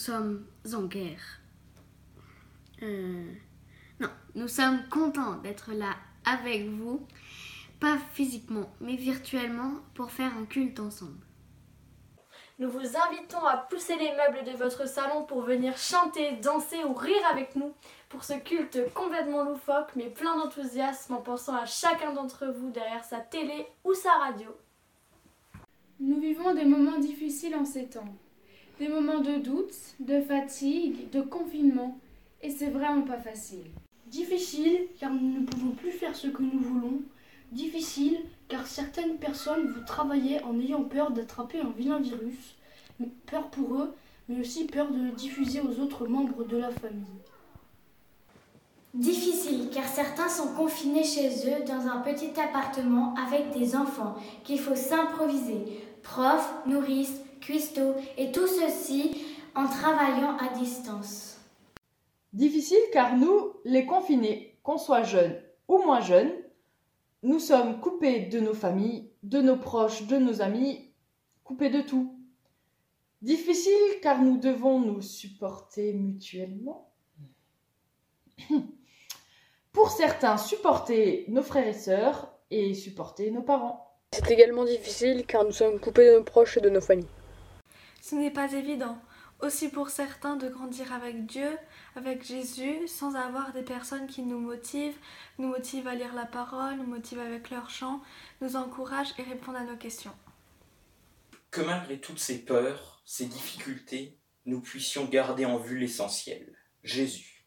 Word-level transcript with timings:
sommes 0.00 0.46
en 0.72 0.82
guerre. 0.84 1.40
Euh, 2.82 3.32
non, 4.00 4.08
nous 4.34 4.48
sommes 4.48 4.88
contents 4.88 5.36
d'être 5.36 5.72
là 5.72 5.94
avec 6.24 6.66
vous, 6.66 7.06
pas 7.78 7.98
physiquement, 8.14 8.72
mais 8.80 8.96
virtuellement, 8.96 9.74
pour 9.94 10.10
faire 10.10 10.34
un 10.36 10.46
culte 10.46 10.80
ensemble. 10.80 11.20
Nous 12.58 12.70
vous 12.70 12.78
invitons 12.78 13.44
à 13.44 13.56
pousser 13.56 13.96
les 13.96 14.12
meubles 14.16 14.50
de 14.50 14.56
votre 14.56 14.86
salon 14.86 15.24
pour 15.24 15.42
venir 15.42 15.76
chanter, 15.78 16.32
danser 16.32 16.84
ou 16.84 16.92
rire 16.92 17.26
avec 17.30 17.56
nous 17.56 17.72
pour 18.10 18.24
ce 18.24 18.34
culte 18.34 18.92
complètement 18.92 19.44
loufoque 19.44 19.92
mais 19.96 20.10
plein 20.10 20.36
d'enthousiasme 20.36 21.14
en 21.14 21.22
pensant 21.22 21.56
à 21.56 21.64
chacun 21.64 22.12
d'entre 22.12 22.46
vous 22.46 22.70
derrière 22.70 23.04
sa 23.04 23.18
télé 23.18 23.66
ou 23.84 23.94
sa 23.94 24.12
radio. 24.12 24.54
Nous 26.00 26.20
vivons 26.20 26.54
des 26.54 26.66
moments 26.66 26.98
difficiles 26.98 27.56
en 27.56 27.64
ces 27.64 27.88
temps. 27.88 28.14
Des 28.80 28.88
moments 28.88 29.20
de 29.20 29.36
doute, 29.36 29.74
de 30.00 30.22
fatigue, 30.22 31.10
de 31.10 31.20
confinement. 31.20 31.98
Et 32.40 32.48
c'est 32.48 32.70
vraiment 32.70 33.02
pas 33.02 33.18
facile. 33.18 33.66
Difficile 34.06 34.86
car 34.98 35.12
nous 35.12 35.40
ne 35.40 35.44
pouvons 35.44 35.72
plus 35.72 35.90
faire 35.90 36.16
ce 36.16 36.28
que 36.28 36.42
nous 36.42 36.60
voulons. 36.60 37.02
Difficile 37.52 38.20
car 38.48 38.66
certaines 38.66 39.18
personnes 39.18 39.66
vous 39.66 39.84
travailler 39.84 40.42
en 40.44 40.58
ayant 40.58 40.84
peur 40.84 41.10
d'attraper 41.10 41.60
un 41.60 41.68
vilain 41.76 42.00
virus. 42.00 42.56
Peur 43.26 43.48
pour 43.50 43.74
eux, 43.74 43.92
mais 44.30 44.40
aussi 44.40 44.64
peur 44.64 44.90
de 44.90 44.96
le 44.96 45.10
diffuser 45.10 45.60
aux 45.60 45.78
autres 45.78 46.06
membres 46.06 46.44
de 46.44 46.56
la 46.56 46.70
famille. 46.70 47.04
Difficile 48.94 49.68
car 49.70 49.84
certains 49.84 50.30
sont 50.30 50.54
confinés 50.54 51.04
chez 51.04 51.28
eux 51.28 51.64
dans 51.66 51.86
un 51.86 51.98
petit 51.98 52.32
appartement 52.40 53.12
avec 53.28 53.52
des 53.52 53.76
enfants 53.76 54.16
qu'il 54.42 54.58
faut 54.58 54.74
s'improviser. 54.74 55.82
Profs, 56.02 56.50
nourrices, 56.64 57.20
cuistots 57.40 57.94
et 58.16 58.32
tout 58.32 58.46
ceci 58.46 59.24
en 59.54 59.66
travaillant 59.66 60.36
à 60.36 60.54
distance. 60.58 61.38
Difficile 62.32 62.78
car 62.92 63.16
nous, 63.16 63.54
les 63.64 63.86
confinés, 63.86 64.58
qu'on 64.62 64.78
soit 64.78 65.02
jeunes 65.02 65.40
ou 65.68 65.78
moins 65.78 66.00
jeunes, 66.00 66.32
nous 67.22 67.38
sommes 67.38 67.80
coupés 67.80 68.20
de 68.26 68.40
nos 68.40 68.54
familles, 68.54 69.10
de 69.22 69.40
nos 69.40 69.56
proches, 69.56 70.06
de 70.06 70.16
nos 70.16 70.40
amis, 70.42 70.92
coupés 71.44 71.70
de 71.70 71.80
tout. 71.80 72.16
Difficile 73.20 74.00
car 74.00 74.22
nous 74.22 74.38
devons 74.38 74.80
nous 74.80 75.02
supporter 75.02 75.92
mutuellement. 75.92 76.90
Pour 79.72 79.90
certains, 79.90 80.38
supporter 80.38 81.26
nos 81.28 81.42
frères 81.42 81.68
et 81.68 81.74
sœurs 81.74 82.32
et 82.50 82.74
supporter 82.74 83.30
nos 83.30 83.42
parents. 83.42 83.86
C'est 84.12 84.30
également 84.30 84.64
difficile 84.64 85.26
car 85.26 85.44
nous 85.44 85.52
sommes 85.52 85.78
coupés 85.78 86.06
de 86.06 86.18
nos 86.18 86.24
proches 86.24 86.56
et 86.56 86.60
de 86.60 86.70
nos 86.70 86.80
familles. 86.80 87.06
Ce 88.00 88.14
n'est 88.14 88.30
pas 88.30 88.52
évident 88.52 88.98
aussi 89.42 89.68
pour 89.68 89.90
certains 89.90 90.36
de 90.36 90.48
grandir 90.48 90.92
avec 90.92 91.26
Dieu, 91.26 91.56
avec 91.96 92.24
Jésus, 92.24 92.86
sans 92.88 93.14
avoir 93.14 93.52
des 93.52 93.62
personnes 93.62 94.06
qui 94.06 94.22
nous 94.22 94.38
motivent, 94.38 94.96
nous 95.38 95.48
motivent 95.48 95.88
à 95.88 95.94
lire 95.94 96.14
la 96.14 96.26
parole, 96.26 96.76
nous 96.76 96.86
motivent 96.86 97.20
avec 97.20 97.50
leur 97.50 97.70
chant, 97.70 98.00
nous 98.40 98.56
encouragent 98.56 99.14
et 99.18 99.22
répondent 99.22 99.56
à 99.56 99.64
nos 99.64 99.76
questions. 99.76 100.12
Que 101.50 101.62
malgré 101.62 101.98
toutes 102.00 102.18
ces 102.18 102.44
peurs, 102.44 103.02
ces 103.04 103.26
difficultés, 103.26 104.18
nous 104.46 104.60
puissions 104.60 105.06
garder 105.06 105.44
en 105.44 105.58
vue 105.58 105.78
l'essentiel, 105.78 106.54
Jésus. 106.82 107.46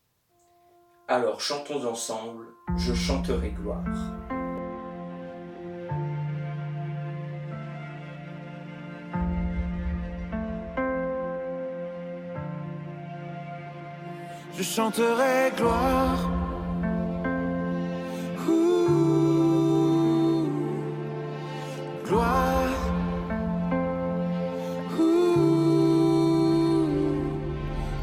Alors 1.07 1.41
chantons 1.41 1.85
ensemble, 1.85 2.47
je 2.77 2.93
chanterai 2.93 3.51
gloire. 3.51 4.22
Je 14.63 14.69
chanterai 14.69 15.51
gloire. 15.57 16.29
gloire. 22.07 22.69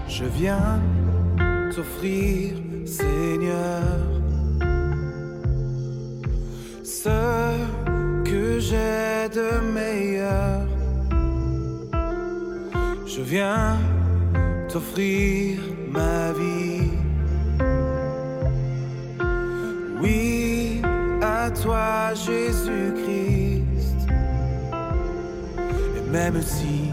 je 0.09 0.25
viens 0.25 0.81
t'offrir, 1.75 2.57
Seigneur, 2.85 3.97
ce 6.85 7.21
que 8.25 8.59
j'ai 8.59 9.29
de 9.39 9.49
meilleur. 9.79 10.67
Je 13.07 13.23
viens 13.23 13.79
t'offrir 14.69 15.80
ma 15.91 16.33
vie. 16.33 16.91
Oui, 20.01 20.83
à 21.21 21.51
toi 21.51 22.15
Jésus-Christ. 22.15 24.07
Et 25.97 26.11
même 26.11 26.41
si 26.41 26.93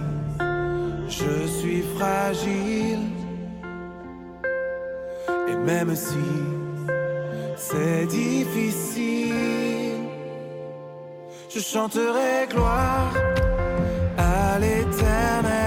je 1.07 1.47
suis 1.47 1.83
fragile, 1.97 3.05
et 5.49 5.55
même 5.55 5.95
si 5.95 6.27
c'est 7.55 8.05
difficile, 8.07 9.33
je 11.49 11.59
chanterai 11.59 12.47
gloire 12.49 13.13
à 14.17 14.59
l'éternel 14.59 15.57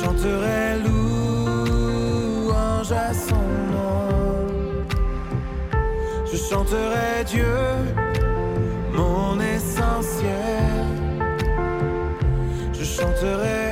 chanterai 0.00 0.67
chanterai 6.48 7.24
Dieu, 7.24 7.58
mon 8.92 9.38
essentiel. 9.40 10.86
Je 12.72 12.84
chanterai 12.84 13.67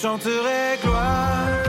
chanterai 0.00 0.78
gloire 0.80 1.59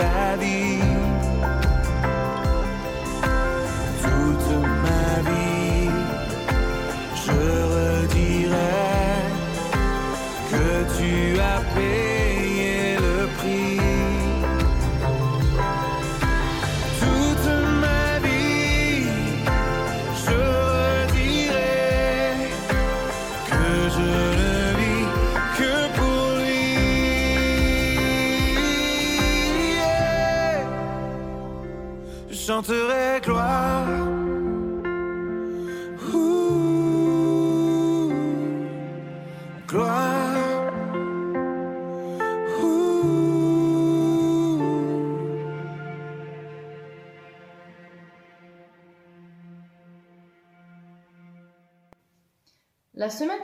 ta 0.00 0.36
vie. 0.36 0.79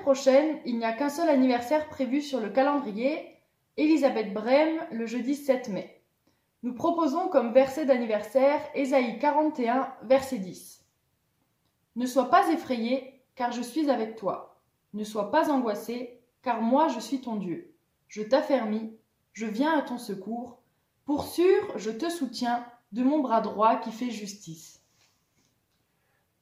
Prochaine, 0.07 0.61
il 0.65 0.79
n'y 0.79 0.85
a 0.85 0.93
qu'un 0.93 1.09
seul 1.09 1.29
anniversaire 1.29 1.89
prévu 1.89 2.23
sur 2.23 2.39
le 2.39 2.49
calendrier, 2.49 3.27
Elisabeth 3.77 4.33
Brem, 4.33 4.87
le 4.93 5.05
jeudi 5.05 5.35
7 5.35 5.69
mai. 5.69 6.01
Nous 6.63 6.75
proposons 6.75 7.27
comme 7.27 7.53
verset 7.53 7.87
d'anniversaire 7.87 8.61
Ésaïe 8.77 9.19
41, 9.19 9.93
verset 10.05 10.39
10. 10.39 10.87
Ne 11.97 12.07
sois 12.07 12.31
pas 12.31 12.53
effrayé, 12.53 13.21
car 13.35 13.51
je 13.51 13.63
suis 13.63 13.91
avec 13.91 14.15
toi. 14.15 14.61
Ne 14.95 15.03
sois 15.03 15.33
pas 15.33 15.51
angoissé, 15.51 16.23
car 16.41 16.63
moi 16.63 16.87
je 16.87 17.01
suis 17.01 17.21
ton 17.21 17.35
Dieu. 17.35 17.75
Je 18.07 18.23
t'affermis, 18.23 18.97
je 19.33 19.47
viens 19.47 19.77
à 19.77 19.83
ton 19.83 19.99
secours. 19.99 20.63
Pour 21.05 21.25
sûr, 21.25 21.73
je 21.75 21.91
te 21.91 22.09
soutiens 22.09 22.65
de 22.93 23.03
mon 23.03 23.19
bras 23.19 23.41
droit 23.41 23.75
qui 23.75 23.91
fait 23.91 24.13
justice. 24.13 24.85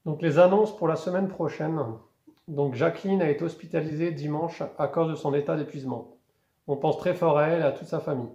Donc 0.05 0.21
les 0.21 0.39
annonces 0.39 0.77
pour 0.77 0.87
la 0.87 0.97
semaine 0.97 1.29
prochaine. 1.29 1.81
Donc 2.49 2.75
Jacqueline 2.75 3.23
a 3.23 3.31
été 3.31 3.43
hospitalisée 3.43 4.13
dimanche 4.13 4.63
à 4.79 4.89
cause 4.89 5.09
de 5.11 5.15
son 5.15 5.33
état 5.35 5.57
d'épuisement. 5.57 6.19
On 6.67 6.77
pense 6.77 6.99
très 6.99 7.15
fort 7.15 7.39
à 7.39 7.49
elle 7.49 7.63
et 7.63 7.65
à 7.65 7.73
toute 7.73 7.89
sa 7.89 8.01
famille. 8.01 8.33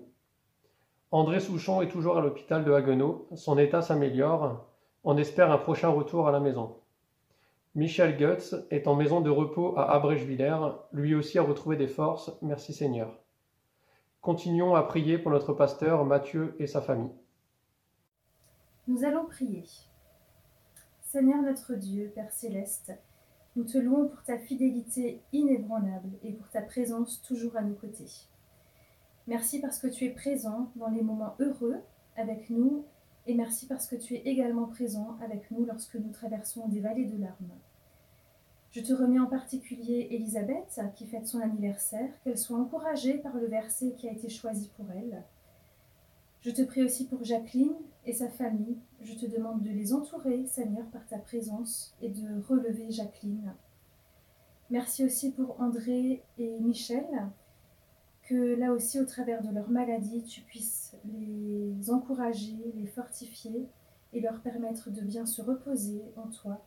André 1.11 1.39
Souchon 1.39 1.81
est 1.81 1.89
toujours 1.89 2.17
à 2.17 2.21
l'hôpital 2.21 2.63
de 2.63 2.71
Haguenau. 2.71 3.27
Son 3.35 3.57
état 3.57 3.81
s'améliore. 3.81 4.65
On 5.03 5.17
espère 5.17 5.51
un 5.51 5.57
prochain 5.57 5.89
retour 5.89 6.27
à 6.27 6.31
la 6.31 6.39
maison. 6.39 6.75
Michel 7.75 8.17
Goetz 8.17 8.55
est 8.71 8.87
en 8.87 8.95
maison 8.95 9.21
de 9.21 9.29
repos 9.29 9.77
à 9.77 9.91
Abrège-Villers. 9.91 10.73
Lui 10.91 11.15
aussi 11.15 11.37
a 11.37 11.43
retrouvé 11.43 11.77
des 11.77 11.87
forces. 11.87 12.31
Merci 12.41 12.73
Seigneur. 12.73 13.17
Continuons 14.21 14.75
à 14.75 14.83
prier 14.83 15.17
pour 15.17 15.31
notre 15.31 15.53
pasteur 15.53 16.03
Mathieu 16.03 16.55
et 16.59 16.67
sa 16.67 16.81
famille. 16.81 17.11
Nous 18.87 19.03
allons 19.03 19.25
prier. 19.25 19.63
Seigneur 21.01 21.41
notre 21.41 21.75
Dieu, 21.75 22.11
Père 22.13 22.31
céleste, 22.31 22.91
nous 23.55 23.63
te 23.63 23.77
louons 23.77 24.07
pour 24.07 24.23
ta 24.23 24.37
fidélité 24.37 25.21
inébranlable 25.33 26.11
et 26.23 26.31
pour 26.31 26.49
ta 26.49 26.61
présence 26.61 27.21
toujours 27.21 27.57
à 27.57 27.61
nos 27.61 27.75
côtés. 27.75 28.09
Merci 29.27 29.59
parce 29.59 29.79
que 29.79 29.87
tu 29.87 30.05
es 30.05 30.09
présent 30.09 30.71
dans 30.75 30.89
les 30.89 31.01
moments 31.01 31.35
heureux 31.39 31.77
avec 32.15 32.49
nous 32.49 32.85
et 33.27 33.35
merci 33.35 33.67
parce 33.67 33.87
que 33.87 33.95
tu 33.95 34.15
es 34.15 34.21
également 34.25 34.65
présent 34.65 35.17
avec 35.23 35.51
nous 35.51 35.65
lorsque 35.65 35.95
nous 35.95 36.11
traversons 36.11 36.67
des 36.67 36.79
vallées 36.79 37.05
de 37.05 37.21
larmes. 37.21 37.51
Je 38.71 38.81
te 38.81 38.93
remets 38.93 39.19
en 39.19 39.25
particulier 39.25 40.07
Elisabeth 40.11 40.79
qui 40.95 41.07
fête 41.07 41.27
son 41.27 41.39
anniversaire, 41.39 42.09
qu'elle 42.23 42.37
soit 42.37 42.57
encouragée 42.57 43.17
par 43.17 43.35
le 43.35 43.47
verset 43.47 43.93
qui 43.97 44.07
a 44.07 44.11
été 44.11 44.29
choisi 44.29 44.69
pour 44.77 44.85
elle. 44.91 45.23
Je 46.41 46.51
te 46.51 46.61
prie 46.61 46.83
aussi 46.83 47.05
pour 47.05 47.23
Jacqueline 47.25 47.75
et 48.05 48.13
sa 48.13 48.29
famille. 48.29 48.77
Je 49.01 49.13
te 49.13 49.25
demande 49.25 49.61
de 49.61 49.69
les 49.69 49.93
entourer, 49.93 50.45
Seigneur, 50.45 50.85
par 50.87 51.05
ta 51.05 51.17
présence 51.17 51.93
et 52.01 52.09
de 52.09 52.41
relever 52.47 52.91
Jacqueline. 52.91 53.53
Merci 54.69 55.03
aussi 55.03 55.31
pour 55.31 55.59
André 55.59 56.23
et 56.37 56.59
Michel, 56.61 57.05
que 58.23 58.55
là 58.55 58.71
aussi, 58.71 59.01
au 59.01 59.05
travers 59.05 59.43
de 59.43 59.53
leur 59.53 59.69
maladie, 59.69 60.23
tu 60.23 60.41
puisses 60.41 60.95
les 61.05 61.91
encourager, 61.91 62.71
les 62.75 62.87
fortifier 62.87 63.67
et 64.13 64.21
leur 64.21 64.39
permettre 64.41 64.91
de 64.91 65.01
bien 65.01 65.25
se 65.25 65.41
reposer 65.41 66.03
en 66.15 66.29
toi. 66.29 66.63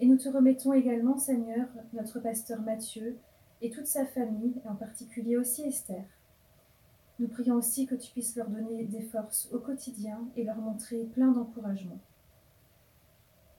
Et 0.00 0.06
nous 0.06 0.16
te 0.16 0.30
remettons 0.30 0.72
également, 0.72 1.18
Seigneur, 1.18 1.68
notre 1.92 2.20
pasteur 2.20 2.62
Mathieu 2.62 3.18
et 3.60 3.70
toute 3.70 3.86
sa 3.86 4.06
famille, 4.06 4.54
et 4.64 4.68
en 4.68 4.76
particulier 4.76 5.36
aussi 5.36 5.62
Esther. 5.62 6.04
Nous 7.18 7.28
prions 7.28 7.56
aussi 7.56 7.86
que 7.86 7.94
tu 7.94 8.10
puisses 8.10 8.36
leur 8.36 8.48
donner 8.48 8.84
des 8.84 9.02
forces 9.02 9.48
au 9.52 9.58
quotidien 9.58 10.28
et 10.36 10.44
leur 10.44 10.56
montrer 10.56 11.04
plein 11.04 11.30
d'encouragement. 11.30 12.00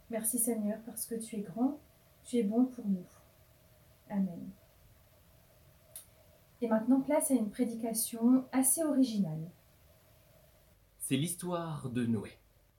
Merci 0.09 0.39
Seigneur 0.39 0.79
parce 0.85 1.05
que 1.05 1.15
tu 1.15 1.38
es 1.38 1.41
grand, 1.41 1.79
tu 2.23 2.38
es 2.38 2.44
bon 2.44 2.65
pour 2.65 2.85
nous. 2.85 3.05
Amen. 4.09 4.50
Et 6.62 6.67
maintenant, 6.67 7.01
place 7.01 7.31
à 7.31 7.33
une 7.33 7.50
prédication 7.50 8.45
assez 8.51 8.83
originale. 8.83 9.51
C'est 11.00 11.17
l'histoire 11.17 11.89
de 11.89 12.05
Noé. 12.05 12.31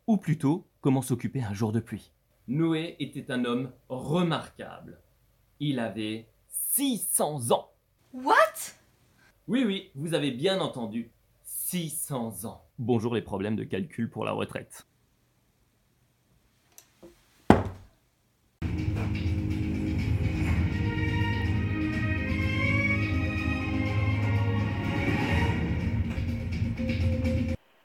Ou 0.07 0.17
plutôt, 0.17 0.67
comment 0.81 1.03
s'occuper 1.03 1.43
un 1.43 1.53
jour 1.53 1.73
de 1.73 1.81
pluie. 1.81 2.13
Noé 2.49 2.97
était 2.99 3.31
un 3.31 3.45
homme 3.45 3.73
remarquable. 3.89 5.01
Il 5.61 5.79
avait 5.79 6.29
600 6.49 7.51
ans. 7.51 7.71
What? 8.13 8.35
Oui, 9.47 9.63
oui, 9.67 9.91
vous 9.95 10.15
avez 10.15 10.31
bien 10.31 10.59
entendu. 10.61 11.11
600 11.43 12.47
ans. 12.47 12.65
Bonjour 12.79 13.15
les 13.15 13.21
problèmes 13.21 13.57
de 13.57 13.65
calcul 13.65 14.09
pour 14.09 14.25
la 14.25 14.33
retraite. 14.33 14.87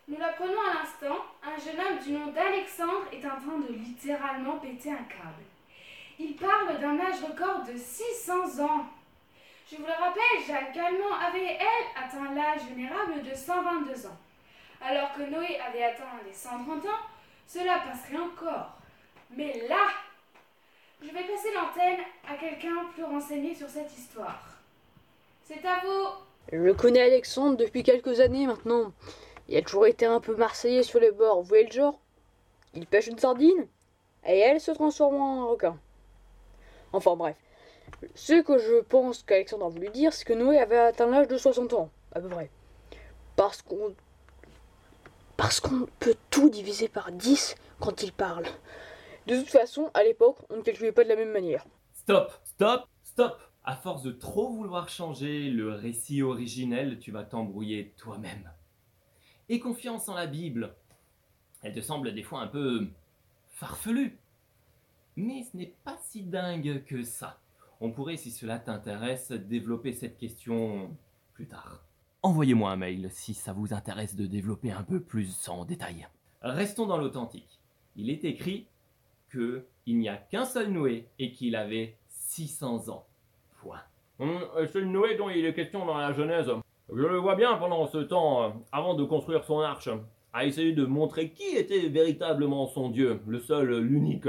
Nous 0.08 0.18
l'apprenons 0.18 0.62
à 0.62 0.76
l'instant, 0.76 1.18
un 1.44 1.58
jeune 1.60 1.78
homme 1.78 2.00
du 2.06 2.14
nom 2.14 2.32
d'Alexandre 2.32 3.08
est 3.12 3.26
en 3.26 3.36
train 3.36 3.60
de 3.60 3.74
littéralement 3.74 4.60
péter 4.60 4.92
un 4.92 5.04
câble. 5.04 5.44
Il 6.20 6.36
parle 6.36 6.80
d'un 6.80 6.98
âge 7.00 7.22
record 7.22 7.66
de 7.66 7.78
600 7.78 8.64
ans. 8.64 8.86
Je 9.70 9.76
vous 9.76 9.84
le 9.84 9.92
rappelle, 9.92 10.42
Jeanne 10.48 10.96
avait, 11.22 11.60
elle, 11.60 12.04
atteint 12.04 12.34
l'âge 12.34 12.62
vénérable 12.70 13.22
de 13.22 13.36
122 13.36 14.08
ans. 14.08 14.18
Alors 14.82 15.14
que 15.14 15.22
Noé 15.22 15.60
avait 15.60 15.84
atteint 15.84 16.06
les 16.26 16.34
130 16.34 16.86
ans, 16.86 17.00
cela 17.46 17.80
passerait 17.80 18.18
encore. 18.18 18.78
Mais 19.30 19.68
là, 19.68 19.90
je 21.02 21.10
vais 21.10 21.22
passer 21.22 21.54
l'antenne 21.54 22.00
à 22.28 22.36
quelqu'un 22.38 22.86
plus 22.96 23.04
renseigné 23.04 23.54
sur 23.54 23.70
cette 23.70 23.96
histoire. 23.96 24.42
C'est 25.44 25.64
à 25.64 25.82
vous. 25.86 26.08
Je 26.52 26.72
connais 26.72 27.02
Alexandre 27.02 27.58
depuis 27.58 27.84
quelques 27.84 28.22
années 28.22 28.48
maintenant. 28.48 28.92
Il 29.48 29.58
a 29.58 29.62
toujours 29.62 29.86
été 29.86 30.08
un 30.08 30.20
peu 30.20 30.36
marseillais 30.36 30.84
sur 30.84 31.00
les 31.00 31.12
bords, 31.12 31.42
vous 31.42 31.48
voyez 31.48 31.66
le 31.66 31.72
genre? 31.72 32.00
Il 32.74 32.88
pêche 32.88 33.08
une 33.08 33.20
sardine 33.20 33.68
et 34.26 34.40
elle 34.40 34.62
se 34.62 34.72
transforme 34.72 35.18
en 35.18 35.48
requin. 35.50 35.78
Enfin 36.92 37.16
bref. 37.16 37.36
Ce 38.16 38.42
que 38.42 38.58
je 38.58 38.82
pense 38.82 39.24
qu'Alexandre 39.24 39.66
a 39.66 39.70
voulu 39.70 39.90
dire, 39.90 40.14
c'est 40.14 40.26
que 40.26 40.34
Noé 40.34 40.58
avait 40.58 40.78
atteint 40.78 41.08
l'âge 41.08 41.28
de 41.28 41.38
60 41.38 41.74
ans, 41.74 41.90
à 42.14 42.20
peu 42.20 42.30
près. 42.30 42.50
Parce 43.36 43.62
qu'on. 43.62 43.94
Parce 45.38 45.60
qu'on 45.60 45.88
peut 46.00 46.16
tout 46.30 46.50
diviser 46.50 46.88
par 46.88 47.12
10 47.12 47.56
quand 47.80 48.04
il 48.04 48.12
parle. 48.12 48.46
De 49.28 49.38
toute 49.38 49.50
façon, 49.50 49.90
à 49.94 50.04
l'époque, 50.04 50.38
on 50.50 50.58
ne 50.58 50.62
calculait 50.62 50.92
pas 50.92 51.04
de 51.04 51.10
la 51.10 51.16
même 51.16 51.32
manière. 51.32 51.66
Stop, 51.94 52.34
stop, 52.44 52.88
stop 53.04 53.40
À 53.64 53.76
force 53.76 54.04
de 54.04 54.12
trop 54.12 54.50
vouloir 54.50 54.90
changer 54.90 55.50
le 55.50 55.74
récit 55.74 56.22
originel, 56.22 57.00
tu 57.00 57.12
vas 57.12 57.24
t'embrouiller 57.24 57.94
toi-même. 57.98 58.52
Aie 59.50 59.60
confiance 59.60 60.10
en 60.10 60.16
la 60.16 60.28
Bible. 60.28 60.76
Elle 61.62 61.74
te 61.74 61.82
semble 61.82 62.14
des 62.14 62.24
fois 62.24 62.42
un 62.42 62.48
peu 62.48 62.88
farfelue. 63.50 64.18
Mais 65.16 65.44
ce 65.44 65.58
n'est 65.58 65.74
pas 65.84 65.98
si 66.02 66.24
dingue 66.24 66.84
que 66.86 67.04
ça. 67.04 67.40
On 67.82 67.92
pourrait, 67.92 68.18
si 68.18 68.32
cela 68.32 68.60
t'intéresse, 68.60 69.32
développer 69.32 69.94
cette 69.94 70.18
question 70.18 70.90
plus 71.34 71.48
tard. 71.48 71.84
Envoyez-moi 72.22 72.72
un 72.72 72.76
mail 72.76 73.10
si 73.12 73.34
ça 73.34 73.54
vous 73.54 73.74
intéresse 73.74 74.16
de 74.16 74.26
développer 74.26 74.72
un 74.72 74.84
peu 74.84 75.00
plus 75.00 75.48
en 75.48 75.64
détail. 75.64 76.08
Restons 76.42 76.86
dans 76.86 76.98
l'authentique. 76.98 77.60
Il 77.96 78.10
est 78.10 78.26
écrit 78.26 78.68
que 79.30 79.66
il 79.86 79.98
n'y 79.98 80.10
a 80.10 80.18
qu'un 80.18 80.46
seul 80.46 80.72
Noé 80.72 81.08
et 81.18 81.32
qu'il 81.32 81.56
avait 81.56 81.96
600 82.10 82.90
ans. 82.90 83.06
Point. 83.62 83.82
Hum, 84.20 84.46
C'est 84.72 84.82
le 84.82 84.88
Noé 84.88 85.16
dont 85.16 85.30
il 85.30 85.46
est 85.46 85.54
question 85.54 85.86
dans 85.86 85.98
la 85.98 86.12
Genèse. 86.12 86.52
Je 86.90 87.06
le 87.06 87.18
vois 87.18 87.36
bien 87.36 87.56
pendant 87.56 87.88
ce 87.88 88.00
temps, 88.00 88.44
euh, 88.44 88.50
avant 88.72 88.96
de 88.96 89.04
construire 89.06 89.46
son 89.46 89.60
arche, 89.60 89.90
à 90.34 90.46
essayer 90.46 90.74
de 90.74 90.86
montrer 90.86 91.32
qui 91.32 91.56
était 91.56 91.88
véritablement 91.88 92.68
son 92.68 92.90
Dieu, 92.90 93.22
le 93.26 93.40
seul, 93.40 93.80
l'unique. 93.80 94.28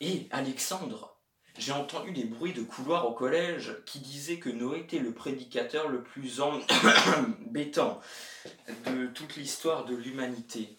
Et 0.00 0.26
Alexandre, 0.30 1.17
j'ai 1.58 1.72
entendu 1.72 2.12
des 2.12 2.24
bruits 2.24 2.52
de 2.52 2.62
couloir 2.62 3.06
au 3.06 3.12
collège 3.12 3.76
qui 3.84 3.98
disaient 3.98 4.38
que 4.38 4.48
Noé 4.48 4.80
était 4.80 5.00
le 5.00 5.12
prédicateur 5.12 5.88
le 5.88 6.02
plus 6.02 6.40
embêtant 6.40 8.00
de 8.86 9.06
toute 9.08 9.36
l'histoire 9.36 9.84
de 9.84 9.96
l'humanité. 9.96 10.78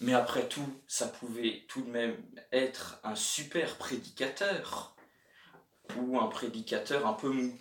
Mais 0.00 0.14
après 0.14 0.48
tout, 0.48 0.66
ça 0.88 1.06
pouvait 1.06 1.64
tout 1.68 1.82
de 1.82 1.90
même 1.90 2.16
être 2.52 2.98
un 3.04 3.14
super 3.14 3.76
prédicateur. 3.76 4.96
ou 5.98 6.18
un 6.18 6.26
prédicateur 6.28 7.06
un 7.06 7.12
peu 7.12 7.28
mou. 7.28 7.56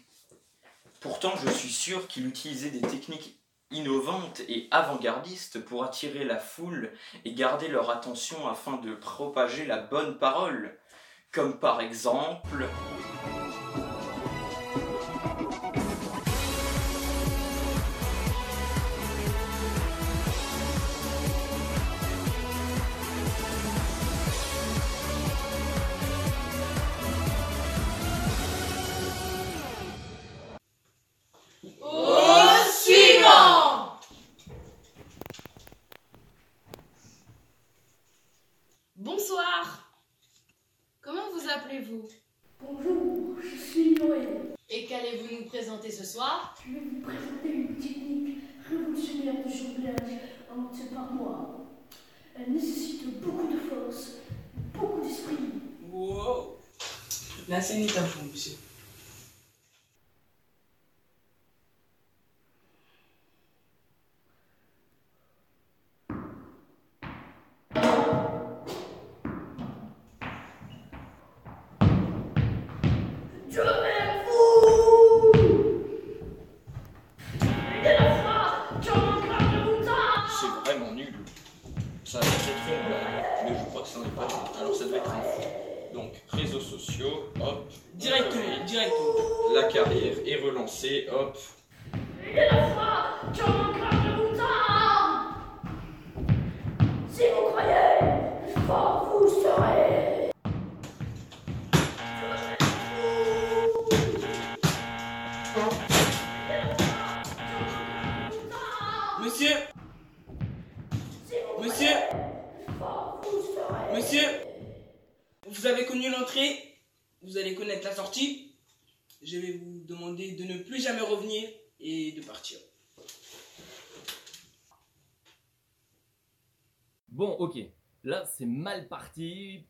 Pourtant, 1.02 1.34
je 1.36 1.50
suis 1.50 1.72
sûr 1.74 2.08
qu'il 2.08 2.26
utilisait 2.26 2.72
des 2.72 2.82
techniques 2.82 3.38
innovantes 3.70 4.42
et 4.48 4.70
avant-gardistes 4.72 5.60
pour 5.66 5.84
attirer 5.84 6.24
la 6.24 6.40
foule 6.40 6.94
et 7.26 7.34
garder 7.34 7.68
leur 7.68 7.90
attention 7.90 8.48
afin 8.48 8.78
de 8.78 8.96
propager 8.96 9.66
la 9.66 9.78
bonne 9.78 10.18
parole, 10.18 10.80
comme 11.34 11.54
par 11.54 11.82
exemple... 11.82 12.68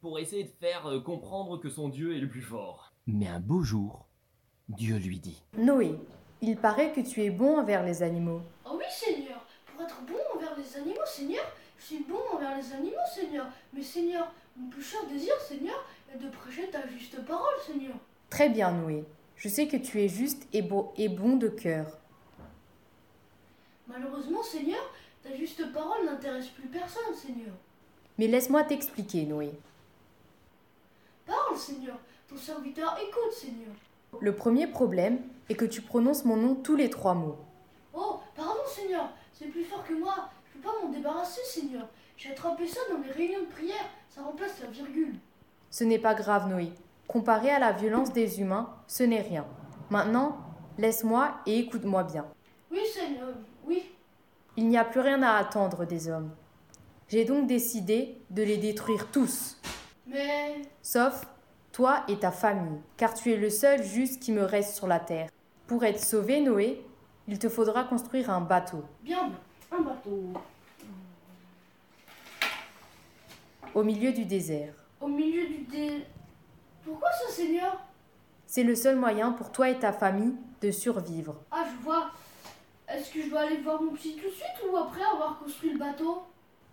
pour 0.04 0.20
essayer 0.20 0.44
de 0.44 0.52
faire 0.60 0.86
euh, 0.86 1.00
comprendre 1.00 1.58
que 1.58 1.70
son 1.70 1.88
Dieu 1.88 2.14
est 2.14 2.20
le 2.20 2.28
plus 2.28 2.42
fort. 2.42 2.92
Mais 3.08 3.30
un 3.30 3.40
beau 3.40 3.64
jour, 3.64 4.06
Dieu 4.68 4.98
lui 4.98 5.18
dit. 5.18 5.42
Noé, 5.58 5.96
il 6.42 6.58
paraît 6.58 6.92
que 6.92 7.00
tu 7.00 7.24
es 7.24 7.30
bon 7.30 7.60
envers 7.60 7.84
les 7.86 8.04
animaux. 8.04 8.42
Oh 8.66 8.72
oui, 8.78 8.84
Seigneur. 8.90 9.46
Pour 9.66 9.82
être 9.82 10.02
bon 10.06 10.20
envers 10.36 10.58
les 10.58 10.76
animaux, 10.76 11.06
Seigneur, 11.06 11.46
je 11.80 11.86
suis 11.86 12.04
bon 12.04 12.20
envers 12.34 12.58
les 12.58 12.74
animaux, 12.74 13.08
Seigneur. 13.16 13.48
Mais 13.72 13.82
Seigneur, 13.82 14.30
mon 14.58 14.70
plus 14.70 14.84
cher 14.84 15.00
désir, 15.10 15.34
Seigneur, 15.40 15.86
est 16.14 16.18
de 16.18 16.30
prêcher 16.30 16.70
ta 16.70 16.86
juste 16.86 17.24
parole, 17.26 17.56
Seigneur. 17.66 17.96
Très 18.30 18.50
bien, 18.50 18.74
Noé. 18.74 19.06
Je 19.38 19.48
sais 19.48 19.70
que 19.70 19.78
tu 19.78 20.02
es 20.02 20.10
juste 20.10 20.50
et, 20.52 20.62
beau, 20.62 20.92
et 20.98 21.08
bon 21.08 21.38
de 21.38 21.48
cœur. 21.48 21.98
Malheureusement, 23.88 24.44
Seigneur, 24.44 24.84
ta 25.24 25.34
juste 25.34 25.72
parole 25.72 26.06
n'intéresse 26.06 26.50
plus 26.50 26.68
personne, 26.68 27.16
Seigneur. 27.16 27.54
Mais 28.18 28.28
laisse-moi 28.28 28.66
t'expliquer, 28.66 29.26
Noé. 29.26 29.54
Parle, 31.26 31.58
Seigneur. 31.58 31.98
Ton 32.28 32.38
serviteur 32.38 32.98
écoute, 33.02 33.34
Seigneur. 33.34 33.74
Le 34.20 34.36
premier 34.36 34.68
problème 34.68 35.20
est 35.50 35.56
que 35.56 35.66
tu 35.66 35.82
prononces 35.82 36.26
mon 36.26 36.38
nom 36.38 36.56
tous 36.56 36.76
les 36.76 36.90
trois 36.90 37.14
mots. 37.14 37.38
Oh, 37.94 38.20
pardon, 38.36 38.62
Seigneur. 38.68 39.10
C'est 39.32 39.48
plus 39.48 39.64
fort 39.64 39.84
que 39.84 39.94
moi. 39.94 40.30
Je 40.46 40.60
peux 40.60 40.68
pas 40.68 40.76
m'en 40.82 40.90
débarrasser, 40.90 41.42
Seigneur. 41.44 41.88
J'ai 42.18 42.32
attrapé 42.32 42.68
ça 42.68 42.80
dans 42.92 43.00
les 43.00 43.12
réunions 43.12 43.42
de 43.42 43.54
prière. 43.54 43.90
Ça 44.10 44.22
remplace 44.22 44.62
la 44.62 44.68
virgule. 44.68 45.16
Ce 45.70 45.84
n'est 45.84 46.00
pas 46.00 46.14
grave, 46.14 46.48
Noé. 46.48 46.72
Comparé 47.08 47.50
à 47.50 47.60
la 47.60 47.72
violence 47.72 48.14
des 48.14 48.40
humains, 48.40 48.74
ce 48.88 49.04
n'est 49.04 49.22
rien. 49.22 49.46
Maintenant, 49.90 50.38
laisse-moi 50.78 51.36
et 51.46 51.60
écoute-moi 51.60 52.04
bien. 52.04 52.26
Oui, 52.72 52.82
Seigneur. 52.94 53.30
Oui. 53.66 53.84
Il 54.56 54.68
n'y 54.68 54.78
a 54.78 54.86
plus 54.86 55.00
rien 55.00 55.22
à 55.24 55.34
attendre 55.34 55.86
des 55.86 56.10
hommes. 56.10 56.32
J'ai 57.08 57.26
donc 57.26 57.48
décidé 57.48 58.18
de 58.30 58.44
les 58.44 58.58
détruire 58.58 59.12
tous, 59.12 59.58
Mais. 60.08 60.62
sauf 60.82 61.26
toi 61.72 62.04
et 62.08 62.18
ta 62.18 62.32
famille, 62.32 62.80
car 62.98 63.14
tu 63.14 63.32
es 63.32 63.38
le 63.38 63.50
seul 63.50 63.84
juste 63.84 64.22
qui 64.22 64.32
me 64.32 64.44
reste 64.44 64.76
sur 64.76 64.88
la 64.88 65.00
terre. 65.00 65.30
Pour 65.66 65.84
être 65.84 66.00
sauvé, 66.04 66.42
Noé, 66.42 66.86
il 67.28 67.40
te 67.40 67.50
faudra 67.50 67.84
construire 67.86 68.30
un 68.30 68.42
bateau. 68.42 68.84
Bien, 69.02 69.32
un 69.72 69.82
bateau. 69.82 70.34
au 73.74 73.84
milieu 73.84 74.12
du 74.12 74.26
désert. 74.26 74.74
Au 75.02 75.08
milieu 75.08 75.48
du 75.48 75.60
dé. 75.64 76.06
Pourquoi 76.86 77.10
ça, 77.12 77.32
Seigneur? 77.32 77.82
C'est 78.46 78.64
le 78.64 78.76
seul 78.76 78.96
moyen 78.98 79.32
pour 79.32 79.52
toi 79.52 79.70
et 79.70 79.80
ta 79.80 79.92
famille 79.92 80.36
de 80.62 80.72
survivre. 80.72 81.36
Ah, 81.52 81.66
je 81.66 81.84
vois. 81.84 82.12
Est-ce 82.88 83.12
que 83.12 83.22
je 83.24 83.30
dois 83.30 83.42
aller 83.42 83.58
voir 83.58 83.82
mon 83.82 83.94
psy 83.94 84.16
tout 84.16 84.28
de 84.30 84.34
suite 84.34 84.72
ou 84.72 84.78
après 84.78 85.02
avoir 85.02 85.40
construit 85.40 85.72
le 85.74 85.80
bateau? 85.80 86.24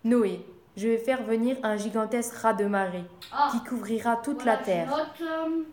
Noé, 0.03 0.45
je 0.77 0.87
vais 0.87 0.97
faire 0.97 1.23
venir 1.23 1.57
un 1.63 1.77
gigantesque 1.77 2.33
rat 2.35 2.53
de 2.53 2.65
marée 2.65 3.03
Ah. 3.31 3.49
qui 3.51 3.63
couvrira 3.67 4.17
toute 4.17 4.41
Voilà, 4.43 4.53
la 4.53 4.59
je 4.59 4.65
terre. 4.65 4.89
Note, 4.89 5.21
euh, 5.21 5.63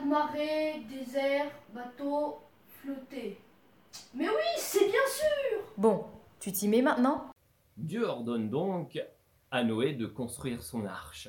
de 0.00 0.08
marée, 0.08 0.82
désert, 0.88 1.46
bateau, 1.72 2.38
flotter. 2.80 3.40
Mais 4.14 4.28
oui, 4.28 4.34
c'est 4.58 4.84
bien 4.86 5.06
sûr 5.08 5.62
Bon, 5.76 6.04
tu 6.40 6.52
t'y 6.52 6.68
mets 6.68 6.82
maintenant? 6.82 7.30
Dieu 7.76 8.04
ordonne 8.04 8.50
donc 8.50 9.00
à 9.50 9.62
Noé 9.62 9.92
de 9.94 10.06
construire 10.06 10.62
son 10.62 10.84
arche. 10.86 11.28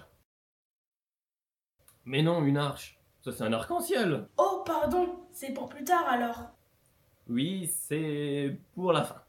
Mais 2.05 2.21
non, 2.23 2.43
une 2.45 2.57
arche, 2.57 2.97
ça 3.21 3.31
c'est 3.31 3.43
un 3.43 3.53
arc-en-ciel. 3.53 4.27
Oh, 4.37 4.63
pardon, 4.65 5.19
c'est 5.31 5.53
pour 5.53 5.67
plus 5.69 5.83
tard 5.83 6.05
alors. 6.07 6.41
Oui, 7.29 7.67
c'est 7.67 8.57
pour 8.73 8.93
la 8.93 9.03
fin. 9.03 9.21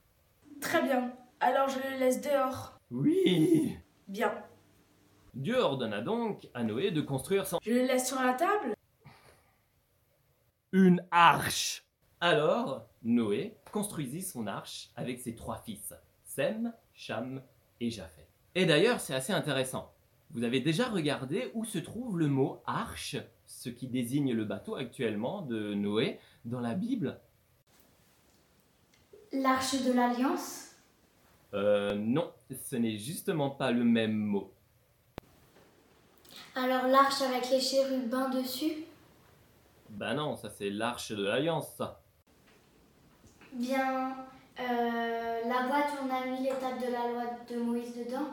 Très 0.60 0.82
bien, 0.82 1.12
alors 1.40 1.68
je 1.68 1.78
le 1.78 1.98
laisse 1.98 2.20
dehors. 2.20 2.77
Oui. 2.90 3.76
Bien. 4.06 4.32
Dieu 5.34 5.58
ordonna 5.58 6.00
donc 6.00 6.48
à 6.54 6.62
Noé 6.62 6.90
de 6.90 7.00
construire 7.00 7.46
son... 7.46 7.58
Je 7.62 7.70
le 7.70 7.82
laisse 7.82 8.08
sur 8.08 8.20
la 8.20 8.32
table? 8.32 8.74
Une 10.72 11.04
arche 11.10 11.84
Alors, 12.20 12.86
Noé 13.02 13.56
construisit 13.72 14.22
son 14.22 14.46
arche 14.46 14.90
avec 14.96 15.20
ses 15.20 15.34
trois 15.34 15.58
fils, 15.58 15.94
Sem, 16.24 16.72
Cham 16.94 17.42
et 17.80 17.90
Japheth. 17.90 18.28
Et 18.54 18.66
d'ailleurs, 18.66 19.00
c'est 19.00 19.14
assez 19.14 19.32
intéressant. 19.32 19.92
Vous 20.30 20.44
avez 20.44 20.60
déjà 20.60 20.88
regardé 20.88 21.50
où 21.54 21.64
se 21.64 21.78
trouve 21.78 22.18
le 22.18 22.28
mot 22.28 22.62
arche, 22.66 23.16
ce 23.46 23.68
qui 23.68 23.86
désigne 23.86 24.32
le 24.32 24.44
bateau 24.44 24.74
actuellement 24.74 25.42
de 25.42 25.74
Noé 25.74 26.18
dans 26.44 26.60
la 26.60 26.74
Bible? 26.74 27.20
L'arche 29.32 29.82
de 29.82 29.92
l'Alliance? 29.92 30.74
Euh, 31.54 31.94
non, 31.94 32.30
ce 32.68 32.76
n'est 32.76 32.98
justement 32.98 33.50
pas 33.50 33.70
le 33.70 33.84
même 33.84 34.14
mot. 34.14 34.50
Alors 36.54 36.86
l'arche 36.88 37.22
avec 37.22 37.50
les 37.50 37.60
chérubins 37.60 38.28
dessus? 38.28 38.84
Bah 39.90 40.14
non, 40.14 40.36
ça 40.36 40.50
c'est 40.50 40.70
l'arche 40.70 41.12
de 41.12 41.24
l'Alliance, 41.24 41.68
ça. 41.76 42.02
Bien, 43.54 44.14
euh, 44.60 45.40
la 45.48 45.66
boîte 45.66 45.92
où 45.94 46.06
on 46.06 46.14
a 46.14 46.26
mis 46.26 46.42
l'étape 46.42 46.78
de 46.78 46.92
la 46.92 47.10
loi 47.10 47.24
de 47.50 47.56
Moïse 47.56 47.96
dedans? 47.96 48.28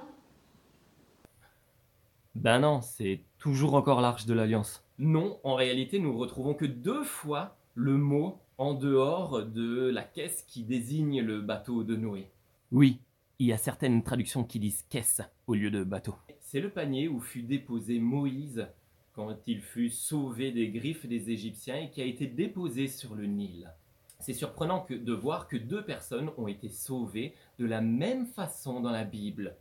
Ben 2.36 2.60
non, 2.60 2.82
c'est 2.82 3.22
toujours 3.38 3.75
encore 3.75 4.01
l'arche 4.01 4.25
de 4.25 4.34
l'Alliance. 4.34 4.84
Non, 5.00 5.39
en 5.44 5.56
réalité, 5.56 6.00
nous 6.00 6.18
retrouvons 6.18 6.54
que 6.54 6.65
deux 6.65 7.04
fois 7.04 7.56
le 7.75 7.98
mot 7.98 8.39
en 8.58 8.74
dehors 8.74 9.44
de 9.44 9.89
la 9.89 10.04
caisse 10.04 10.44
qui 10.48 10.63
désigne 10.63 11.22
le 11.22 11.39
bateau 11.39 11.84
de 11.84 11.96
Noé. 11.96 12.30
Oui, 12.72 13.00
il 13.39 13.48
y 13.48 13.54
a 13.54 13.58
certaines 13.58 14.04
traductions 14.04 14.44
qui 14.44 14.60
disent 14.60 14.84
caisse 14.89 15.22
au 15.48 15.56
lieu 15.56 15.72
de 15.72 15.84
bateau. 15.84 16.15
C'est 16.39 16.62
le 16.62 16.70
panier 16.70 17.08
où 17.08 17.20
fut 17.20 17.42
déposé 17.44 18.00
Moïse 18.00 18.68
quand 19.13 19.36
il 19.48 19.62
fut 19.62 19.89
sauvé 19.89 20.51
des 20.51 20.70
griffes 20.70 21.06
des 21.06 21.30
Égyptiens 21.30 21.77
et 21.77 21.89
qui 21.89 22.01
a 22.01 22.06
été 22.06 22.27
déposé 22.27 22.88
sur 22.88 23.15
le 23.15 23.25
Nil. 23.25 23.72
C'est 24.20 24.34
surprenant 24.34 24.82
que- 24.82 24.94
de 24.94 25.13
voir 25.13 25.48
que 25.48 25.58
deux 25.58 25.84
personnes 25.84 26.32
ont 26.38 26.48
été 26.48 26.70
sauvées 26.70 27.34
de 27.60 27.65
la 27.65 27.82
même 27.82 28.25
façon 28.25 28.80
dans 28.80 28.92
la 28.92 29.04
Bible. 29.04 29.56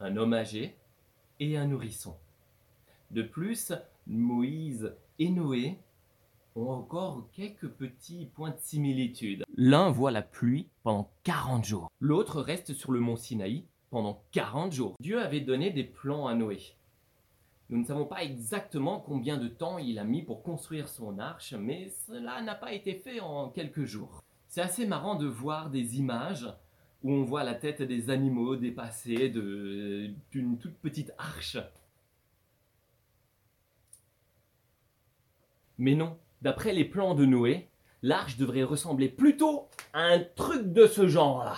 Un 0.00 0.16
homme 0.16 0.34
âgé 0.34 0.76
et 1.40 1.56
un 1.56 1.66
nourrisson. 1.66 2.16
De 3.10 3.22
plus, 3.22 3.72
Moïse 4.06 4.94
et 5.18 5.30
Noé 5.30 5.78
ont 6.56 6.70
encore 6.70 7.28
quelques 7.32 7.68
petits 7.68 8.26
points 8.34 8.50
de 8.50 8.58
similitude. 8.58 9.44
L'un 9.56 9.90
voit 9.90 10.10
la 10.10 10.22
pluie 10.22 10.68
pendant 10.82 11.10
40 11.24 11.64
jours. 11.64 11.90
L'autre 12.00 12.40
reste 12.40 12.74
sur 12.74 12.92
le 12.92 13.00
mont 13.00 13.16
Sinaï 13.16 13.64
pendant 13.90 14.24
40 14.32 14.72
jours. 14.72 14.94
Dieu 15.00 15.20
avait 15.20 15.40
donné 15.40 15.70
des 15.70 15.84
plans 15.84 16.26
à 16.26 16.34
Noé. 16.34 16.58
Nous 17.68 17.78
ne 17.78 17.84
savons 17.84 18.06
pas 18.06 18.22
exactement 18.22 19.00
combien 19.00 19.38
de 19.38 19.48
temps 19.48 19.78
il 19.78 19.98
a 19.98 20.04
mis 20.04 20.22
pour 20.22 20.42
construire 20.42 20.88
son 20.88 21.18
arche, 21.18 21.52
mais 21.54 21.88
cela 22.06 22.40
n'a 22.42 22.54
pas 22.54 22.72
été 22.72 22.94
fait 22.94 23.20
en 23.20 23.48
quelques 23.48 23.84
jours. 23.84 24.22
C'est 24.48 24.60
assez 24.60 24.86
marrant 24.86 25.16
de 25.16 25.26
voir 25.26 25.70
des 25.70 25.98
images 25.98 26.46
où 27.02 27.12
on 27.12 27.24
voit 27.24 27.44
la 27.44 27.54
tête 27.54 27.82
des 27.82 28.08
animaux 28.10 28.56
dépassée 28.56 29.28
d'une 29.28 30.58
toute 30.58 30.76
petite 30.76 31.12
arche. 31.18 31.58
Mais 35.78 35.94
non, 35.94 36.16
d'après 36.42 36.72
les 36.72 36.84
plans 36.84 37.14
de 37.14 37.24
Noé, 37.24 37.68
l'arche 38.02 38.36
devrait 38.36 38.62
ressembler 38.62 39.08
plutôt 39.08 39.68
à 39.92 40.02
un 40.02 40.20
truc 40.20 40.72
de 40.72 40.86
ce 40.86 41.08
genre-là. 41.08 41.56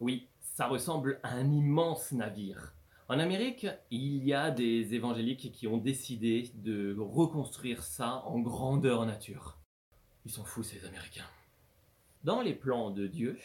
Oui, 0.00 0.28
ça 0.40 0.66
ressemble 0.66 1.20
à 1.22 1.34
un 1.34 1.50
immense 1.50 2.12
navire. 2.12 2.74
En 3.08 3.18
Amérique, 3.18 3.66
il 3.90 4.24
y 4.24 4.32
a 4.32 4.50
des 4.50 4.94
évangéliques 4.94 5.52
qui 5.52 5.66
ont 5.66 5.76
décidé 5.76 6.50
de 6.54 6.96
reconstruire 6.98 7.82
ça 7.82 8.22
en 8.26 8.38
grandeur 8.38 9.04
nature. 9.04 9.58
Ils 10.24 10.32
sont 10.32 10.44
fous 10.44 10.62
ces 10.62 10.84
Américains. 10.86 11.28
Dans 12.24 12.40
les 12.40 12.54
plans 12.54 12.90
de 12.90 13.06
Dieu, 13.06 13.38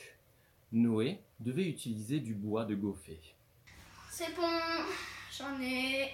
Noé 0.71 1.21
devait 1.39 1.67
utiliser 1.67 2.19
du 2.19 2.34
bois 2.34 2.65
de 2.65 2.75
gopher. 2.75 3.19
C'est 4.12 4.36
bon, 4.36 4.84
j'en 5.38 5.60
ai. 5.62 6.12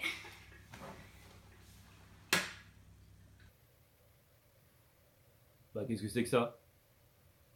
Bah 5.73 5.83
qu'est-ce 5.85 6.03
que 6.03 6.07
c'est 6.07 6.23
que 6.23 6.29
ça? 6.29 6.59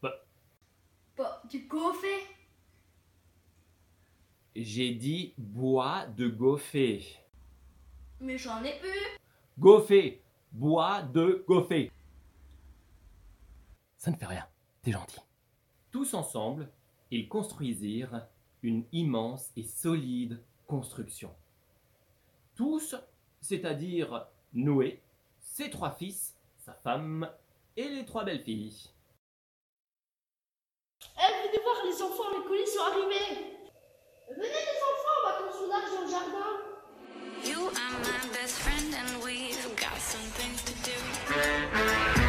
Bah, 0.01 0.13
Bah, 1.15 1.41
du 1.49 1.67
j'ai 4.55 4.95
dit 4.95 5.35
bois 5.37 6.07
de 6.07 6.27
gopher. 6.27 7.03
Mais 8.19 8.37
j'en 8.37 8.63
ai 8.63 8.79
eu. 8.83 9.19
Gopher 9.59 10.21
Bois 10.51 11.03
de 11.03 11.43
gopher 11.47 11.91
Ça 13.97 14.09
ne 14.09 14.15
fait 14.15 14.25
rien, 14.25 14.47
t'es 14.81 14.91
gentil. 14.91 15.19
Tous 15.91 16.13
ensemble, 16.15 16.71
ils 17.11 17.27
construisirent 17.27 18.25
une 18.63 18.83
immense 18.91 19.51
et 19.55 19.63
solide 19.63 20.41
construction. 20.65 21.31
Tous, 22.55 22.95
c'est-à-dire 23.41 24.27
Noé, 24.53 25.01
ses 25.39 25.69
trois 25.69 25.91
fils, 25.91 26.35
sa 26.57 26.73
femme 26.73 27.29
et 27.77 27.87
les 27.87 28.05
trois 28.05 28.23
belles 28.25 28.41
filles. 28.41 28.73
Eh, 31.01 31.47
venez 31.47 31.63
voir, 31.63 31.85
les 31.85 32.01
enfants, 32.01 32.29
les 32.35 32.43
colis 32.47 32.67
sont 32.67 32.81
arrivés 32.81 33.55
Venez 34.29 34.47
les 34.47 34.81
enfants, 34.81 35.15
on 35.21 35.27
va 35.27 35.33
construire 35.43 35.87
son 35.87 35.95
dans 35.95 36.01
le 36.03 36.09
jardin 36.11 36.51
You 37.43 37.67
are 37.67 37.99
my 38.01 38.33
best 38.33 38.55
friend 38.57 38.93
and 38.95 39.23
we've 39.23 39.75
got 39.75 39.97
some 39.99 40.27
things 40.35 40.63
to 40.63 40.73
do. 40.83 42.26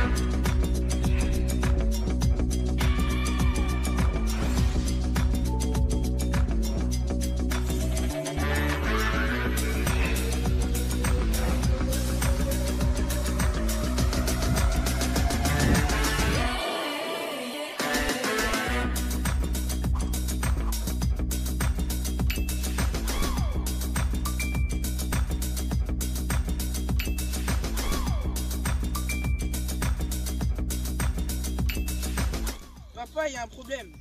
Il 33.28 33.34
y 33.34 33.36
a 33.36 33.42
un 33.44 33.48
problème. 33.48 33.94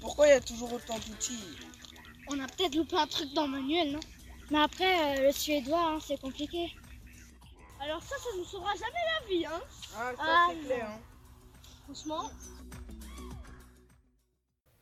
Pourquoi 0.00 0.26
il 0.26 0.30
y 0.30 0.32
a 0.34 0.40
toujours 0.40 0.72
autant 0.72 0.96
d'outils 0.96 1.56
On 2.30 2.38
a 2.40 2.46
peut-être 2.46 2.74
loupé 2.74 2.96
un 2.96 3.06
truc 3.06 3.32
dans 3.34 3.46
le 3.46 3.52
manuel, 3.52 3.92
non? 3.92 4.00
Mais 4.50 4.60
après, 4.60 5.18
euh, 5.20 5.26
le 5.26 5.32
suédois, 5.32 5.92
hein, 5.94 5.98
c'est 6.06 6.20
compliqué. 6.20 6.72
Alors 7.80 8.02
ça, 8.02 8.16
ça 8.16 8.28
nous 8.36 8.44
sauvera 8.44 8.72
jamais 8.74 9.04
la 9.20 9.28
vie, 9.28 9.46
hein 9.46 9.60
Ah, 9.96 10.12
ça 10.16 10.22
Ah, 10.26 10.46
c'est 10.50 10.66
clair. 10.66 10.88
hein. 10.90 11.00
Franchement, 11.84 12.30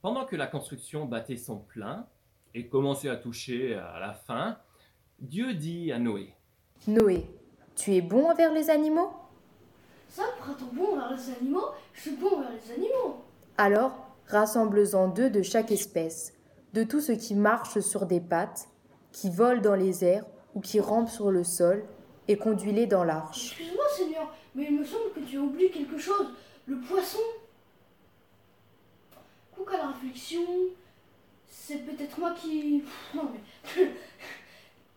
Pendant 0.01 0.25
que 0.25 0.37
la 0.37 0.47
construction 0.49 1.05
battait 1.07 1.37
son 1.37 1.59
plein 1.59 2.07
et 2.55 2.69
commençait 2.69 3.09
à 3.09 3.17
toucher 3.17 3.75
à 3.77 3.99
la 4.01 4.13
fin, 4.13 4.59
Dieu 5.19 5.55
dit 5.55 5.93
à 5.93 5.99
Noé 5.99 6.35
Noé, 6.89 7.27
tu 7.77 7.95
es 7.95 8.01
bon 8.01 8.31
envers 8.31 8.53
les 8.53 8.69
animaux? 8.71 9.13
Ça, 10.09 10.25
pour 10.39 10.53
être 10.53 10.65
bon 10.73 10.93
envers 10.97 11.17
les 11.17 11.31
animaux, 11.31 11.69
je 11.95 12.01
suis 12.03 12.17
bon 12.17 12.37
envers 12.39 12.51
les 12.51 12.73
animaux 12.73 13.25
Alors, 13.59 13.93
rassemble-en 14.29 15.09
deux 15.09 15.29
de 15.29 15.43
chaque 15.43 15.71
espèce, 15.71 16.33
de 16.73 16.85
tout 16.85 17.01
ce 17.01 17.13
qui 17.13 17.35
marche 17.35 17.81
sur 17.81 18.07
des 18.07 18.21
pattes, 18.21 18.69
qui 19.13 19.29
vole 19.31 19.61
dans 19.61 19.75
les 19.75 20.05
airs 20.05 20.25
ou 20.55 20.61
qui 20.61 20.81
rampe 20.81 21.11
sur 21.11 21.31
le 21.31 21.45
sol, 21.45 21.85
et 22.29 22.37
conduis-les 22.37 22.87
dans 22.87 23.05
l'arche. 23.05 23.53
Excuse-moi, 23.53 23.85
Seigneur, 23.95 24.35
mais 24.55 24.65
il 24.71 24.79
me 24.79 24.85
semble 24.85 25.13
que 25.15 25.21
tu 25.21 25.39
as 25.39 25.41
oublié 25.41 25.71
quelque 25.71 25.99
chose. 25.99 26.29
Le 26.67 26.77
poisson. 26.79 27.19
Coucou 29.55 29.75
à 29.75 29.79
la 29.79 29.89
réflexion. 29.89 30.43
C'est 31.49 31.79
peut-être 31.79 32.19
moi 32.19 32.33
qui. 32.41 32.85
Non, 33.15 33.29
mais. 33.33 33.85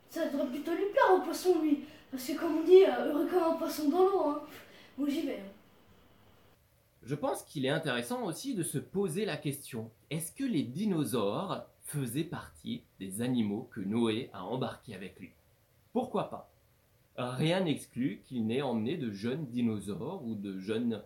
Ça 0.10 0.28
devrait 0.28 0.48
plutôt 0.48 0.72
lui 0.72 0.86
plaire 0.94 1.14
au 1.16 1.20
poisson, 1.20 1.62
lui. 1.62 1.84
Parce 2.10 2.24
que, 2.26 2.34
comme 2.34 2.60
on 2.60 2.64
dit, 2.64 2.86
euh, 2.86 3.12
heureux 3.12 3.28
comme 3.28 3.44
un 3.44 3.58
poisson 3.58 3.90
dans 3.90 4.06
l'eau, 4.06 4.24
hein. 4.30 4.42
Moi, 4.98 5.10
j'y 5.10 5.22
vais. 5.26 5.42
Je 7.06 7.14
pense 7.14 7.44
qu'il 7.44 7.66
est 7.66 7.70
intéressant 7.70 8.24
aussi 8.26 8.56
de 8.56 8.64
se 8.64 8.80
poser 8.80 9.26
la 9.26 9.38
question 9.38 9.92
est-ce 10.10 10.32
que 10.32 10.44
les 10.44 10.64
dinosaures 10.64 11.66
faisaient 11.84 12.24
partie 12.24 12.84
des 13.00 13.22
animaux 13.22 13.70
que 13.72 13.80
Noé 13.80 14.30
a 14.34 14.44
embarqués 14.44 14.96
avec 14.96 15.20
lui? 15.20 15.32
Pourquoi 15.94 16.30
pas? 16.32 16.50
Rien 17.18 17.62
n'exclut 17.62 18.22
qu'il 18.26 18.48
n'ait 18.48 18.64
emmené 18.64 18.98
de 18.98 19.12
jeunes 19.12 19.46
dinosaures 19.46 20.24
ou 20.26 20.34
de 20.36 20.58
jeunes 20.60 21.04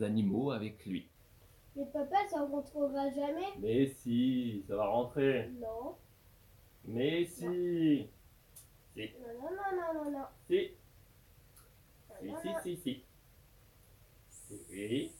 animaux 0.00 0.52
avec 0.52 0.86
lui. 0.86 1.08
mais 1.76 1.84
papa, 1.86 2.16
ça 2.30 2.44
rentrera 2.46 3.10
jamais? 3.10 3.48
Mais 3.60 3.86
si, 3.88 4.62
ça 4.68 4.76
va 4.76 4.86
rentrer. 4.86 5.50
Non. 5.60 5.96
Mais 6.84 7.24
si. 7.26 8.06
Si, 8.94 9.10
Non, 9.20 9.32
non, 9.42 9.50
non, 9.50 9.94
non, 9.94 10.04
non, 10.04 10.18
non. 10.18 10.24
si. 10.48 10.70
Si, 12.20 12.26
Non, 12.26 12.34
si, 12.40 12.46
non. 12.48 12.54
si, 12.62 12.76
si. 12.76 13.04
Si. 14.30 14.56
Si. 14.68 15.10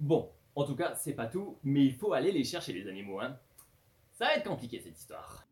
Bon, 0.00 0.30
en 0.54 0.64
tout 0.64 0.76
cas, 0.76 0.94
c'est 0.94 1.14
pas 1.14 1.26
tout, 1.26 1.58
mais 1.62 1.84
il 1.84 1.94
faut 1.94 2.12
aller 2.12 2.32
les 2.32 2.44
chercher 2.44 2.72
les 2.72 2.88
animaux, 2.88 3.20
hein. 3.20 3.38
Ça 4.12 4.26
va 4.26 4.34
être 4.34 4.48
compliqué 4.48 4.78
cette 4.80 4.98
histoire. 4.98 5.46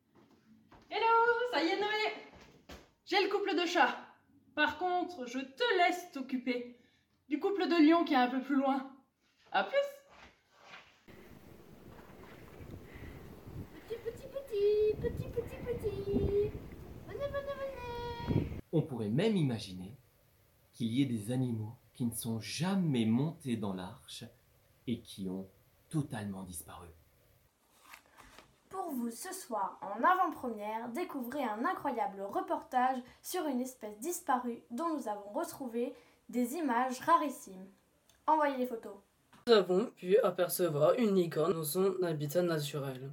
Hello, 0.90 1.04
ça 1.52 1.62
y 1.62 1.68
est 1.68 1.76
Noé 1.80 2.12
J'ai 3.06 3.22
le 3.22 3.30
couple 3.30 3.54
de 3.54 3.66
chats. 3.66 3.96
Par 4.54 4.78
contre, 4.78 5.26
je 5.26 5.38
te 5.38 5.76
laisse 5.78 6.10
t'occuper 6.12 6.78
du 7.28 7.40
couple 7.40 7.66
de 7.68 7.88
lions 7.88 8.04
qui 8.04 8.14
est 8.14 8.18
un 8.18 8.28
peu 8.28 8.40
plus 8.42 8.56
loin. 8.56 8.90
À 9.52 9.64
plus 9.64 9.76
Petit, 13.88 13.96
petit, 13.96 14.26
petit, 14.28 14.96
petit, 15.00 15.28
petit, 15.28 15.56
petit. 15.64 16.50
Venez, 17.06 17.28
venez, 17.28 18.34
venez. 18.36 18.46
On 18.72 18.82
pourrait 18.82 19.08
même 19.08 19.36
imaginer 19.36 19.96
qu'il 20.72 20.88
y 20.88 21.02
ait 21.02 21.06
des 21.06 21.30
animaux 21.32 21.76
qui 21.94 22.04
ne 22.04 22.14
sont 22.14 22.40
jamais 22.40 23.06
montés 23.06 23.56
dans 23.56 23.72
l'arche 23.72 24.24
et 24.86 25.00
qui 25.00 25.28
ont 25.28 25.46
totalement 25.88 26.42
disparu. 26.42 26.88
Pour 28.68 28.90
vous, 28.90 29.10
ce 29.10 29.32
soir, 29.32 29.78
en 29.80 30.02
avant-première, 30.02 30.88
découvrez 30.88 31.44
un 31.44 31.64
incroyable 31.64 32.22
reportage 32.22 32.98
sur 33.22 33.46
une 33.46 33.60
espèce 33.60 33.98
disparue 34.00 34.62
dont 34.70 34.96
nous 34.96 35.08
avons 35.08 35.30
retrouvé 35.32 35.94
des 36.28 36.54
images 36.54 36.98
rarissimes. 37.00 37.68
Envoyez 38.26 38.56
les 38.56 38.66
photos. 38.66 38.96
Nous 39.46 39.52
avons 39.52 39.86
pu 39.94 40.18
apercevoir 40.18 40.94
une 40.94 41.14
licorne 41.14 41.52
dans 41.52 41.64
son 41.64 42.02
habitat 42.02 42.42
naturel. 42.42 43.12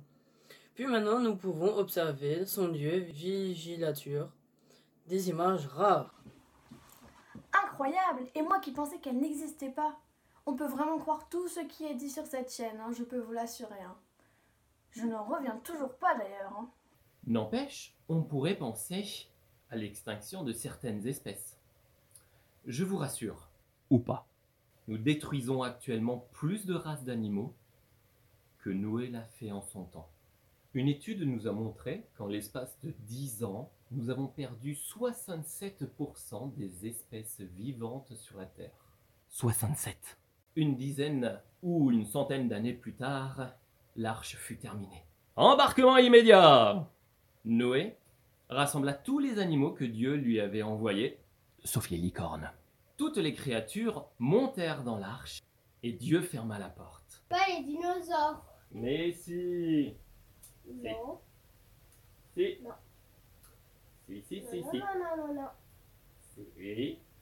Puis 0.74 0.88
maintenant, 0.88 1.20
nous 1.20 1.36
pouvons 1.36 1.76
observer 1.76 2.46
son 2.46 2.70
lieu 2.70 2.98
vigilature, 2.98 4.30
des 5.08 5.30
images 5.30 5.68
rares. 5.68 6.24
Incroyable 7.82 8.30
Et 8.36 8.44
moi 8.44 8.60
qui 8.60 8.72
pensais 8.72 9.00
qu'elle 9.00 9.20
n'existait 9.20 9.72
pas. 9.72 9.98
On 10.46 10.56
peut 10.56 10.68
vraiment 10.68 11.00
croire 11.00 11.28
tout 11.30 11.48
ce 11.48 11.62
qui 11.62 11.86
est 11.86 11.96
dit 11.96 12.10
sur 12.12 12.26
cette 12.28 12.52
chaîne, 12.54 12.80
hein, 12.80 12.92
je 12.96 13.04
peux 13.04 13.20
vous 13.20 13.32
l'assurer. 13.32 13.82
hein. 13.82 13.96
Je 14.92 15.06
n'en 15.06 15.24
reviens 15.24 15.58
toujours 15.64 15.96
pas 15.96 16.16
d'ailleurs. 16.16 16.54
hein. 16.58 16.70
N'empêche, 17.26 17.96
on 18.08 18.22
pourrait 18.22 18.56
penser 18.58 19.28
à 19.72 19.76
l'extinction 19.76 20.44
de 20.44 20.54
certaines 20.54 21.08
espèces. 21.08 21.58
Je 22.68 22.84
vous 22.84 22.98
rassure, 22.98 23.50
ou 23.90 23.98
pas, 23.98 24.28
nous 24.88 24.98
détruisons 25.00 25.64
actuellement 25.64 26.28
plus 26.34 26.66
de 26.68 26.76
races 26.76 27.04
d'animaux 27.04 27.54
que 28.60 28.70
Noé 28.70 29.08
l'a 29.08 29.24
fait 29.24 29.52
en 29.52 29.62
son 29.62 29.86
temps. 29.86 30.10
Une 30.76 30.88
étude 30.88 31.22
nous 31.24 31.48
a 31.48 31.52
montré 31.52 32.06
qu'en 32.16 32.28
l'espace 32.28 32.78
de 32.84 32.94
10 33.08 33.44
ans, 33.44 33.72
nous 33.92 34.10
avons 34.10 34.28
perdu 34.28 34.74
67% 34.74 36.54
des 36.56 36.88
espèces 36.88 37.42
vivantes 37.42 38.14
sur 38.16 38.38
la 38.38 38.46
Terre. 38.46 38.72
67. 39.30 40.18
Une 40.56 40.76
dizaine 40.76 41.40
ou 41.62 41.92
une 41.92 42.06
centaine 42.06 42.48
d'années 42.48 42.74
plus 42.74 42.94
tard, 42.94 43.54
l'arche 43.96 44.36
fut 44.38 44.58
terminée. 44.58 45.04
Embarquement 45.36 45.98
immédiat 45.98 46.90
Noé 47.46 47.98
rassembla 48.50 48.94
tous 48.94 49.20
les 49.20 49.40
animaux 49.40 49.72
que 49.72 49.86
Dieu 49.86 50.16
lui 50.16 50.40
avait 50.40 50.62
envoyés, 50.62 51.20
sauf 51.64 51.90
les 51.90 51.98
licornes. 51.98 52.52
Toutes 52.98 53.18
les 53.18 53.34
créatures 53.34 54.08
montèrent 54.20 54.84
dans 54.84 54.98
l'arche 54.98 55.42
et 55.84 55.92
Dieu 55.94 56.22
ferma 56.22 56.60
la 56.60 56.70
porte. 56.70 57.24
Pas 57.30 57.46
les 57.48 57.64
dinosaures. 57.64 58.46
Mais 58.72 59.12
si 59.12 59.94
Non. 60.68 61.20
Si 62.36 62.58
Non. 62.62 62.72
Si, 64.12 64.22
si, 64.28 64.42
si, 64.42 64.60
non, 64.60 64.72
si. 64.72 64.78
non, 64.78 65.00
non, 65.00 65.16
non, 65.16 65.34
non. 65.36 65.50
Si. 66.36 66.42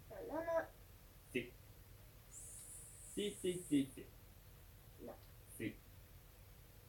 Non, 0.09 0.17
non, 0.27 0.41
non. 0.43 0.65
Si. 1.31 1.51
Si, 3.13 3.31
si, 3.31 3.59
si, 3.59 3.85
si. 3.93 4.03
Non. 5.05 5.13
Si. 5.55 5.75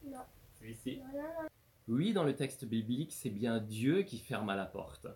Non. 0.04 0.24
Si, 0.58 0.74
si. 0.74 0.96
Non, 0.96 1.04
non, 1.12 1.42
non. 1.42 1.48
Oui, 1.88 2.14
dans 2.14 2.24
le 2.24 2.34
texte 2.34 2.64
biblique, 2.64 3.12
c'est 3.12 3.28
bien 3.28 3.58
Dieu 3.58 4.02
qui 4.02 4.18
ferma 4.18 4.56
la 4.56 4.64
porte. 4.64 5.06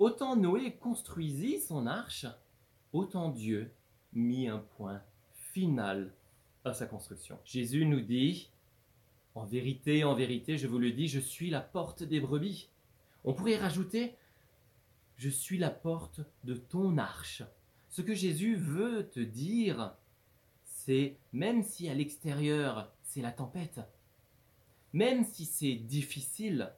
Autant 0.00 0.34
Noé 0.34 0.74
construisit 0.74 1.60
son 1.60 1.86
arche, 1.86 2.26
autant 2.92 3.28
Dieu 3.28 3.70
mit 4.12 4.48
un 4.48 4.58
point 4.58 5.00
final 5.52 6.12
à 6.64 6.72
sa 6.72 6.86
construction. 6.86 7.38
Jésus 7.44 7.86
nous 7.86 8.00
dit, 8.00 8.50
en 9.36 9.44
vérité, 9.44 10.02
en 10.02 10.14
vérité, 10.14 10.58
je 10.58 10.66
vous 10.66 10.78
le 10.78 10.90
dis, 10.90 11.06
je 11.06 11.20
suis 11.20 11.50
la 11.50 11.60
porte 11.60 12.02
des 12.02 12.18
brebis. 12.18 12.68
On 13.28 13.34
pourrait 13.34 13.58
rajouter, 13.58 14.16
je 15.18 15.28
suis 15.28 15.58
la 15.58 15.68
porte 15.68 16.22
de 16.44 16.54
ton 16.54 16.96
arche. 16.96 17.42
Ce 17.90 18.00
que 18.00 18.14
Jésus 18.14 18.56
veut 18.56 19.06
te 19.10 19.20
dire, 19.20 19.94
c'est 20.64 21.14
même 21.34 21.62
si 21.62 21.90
à 21.90 21.94
l'extérieur 21.94 22.90
c'est 23.02 23.20
la 23.20 23.30
tempête, 23.30 23.80
même 24.94 25.24
si 25.24 25.44
c'est 25.44 25.74
difficile, 25.74 26.72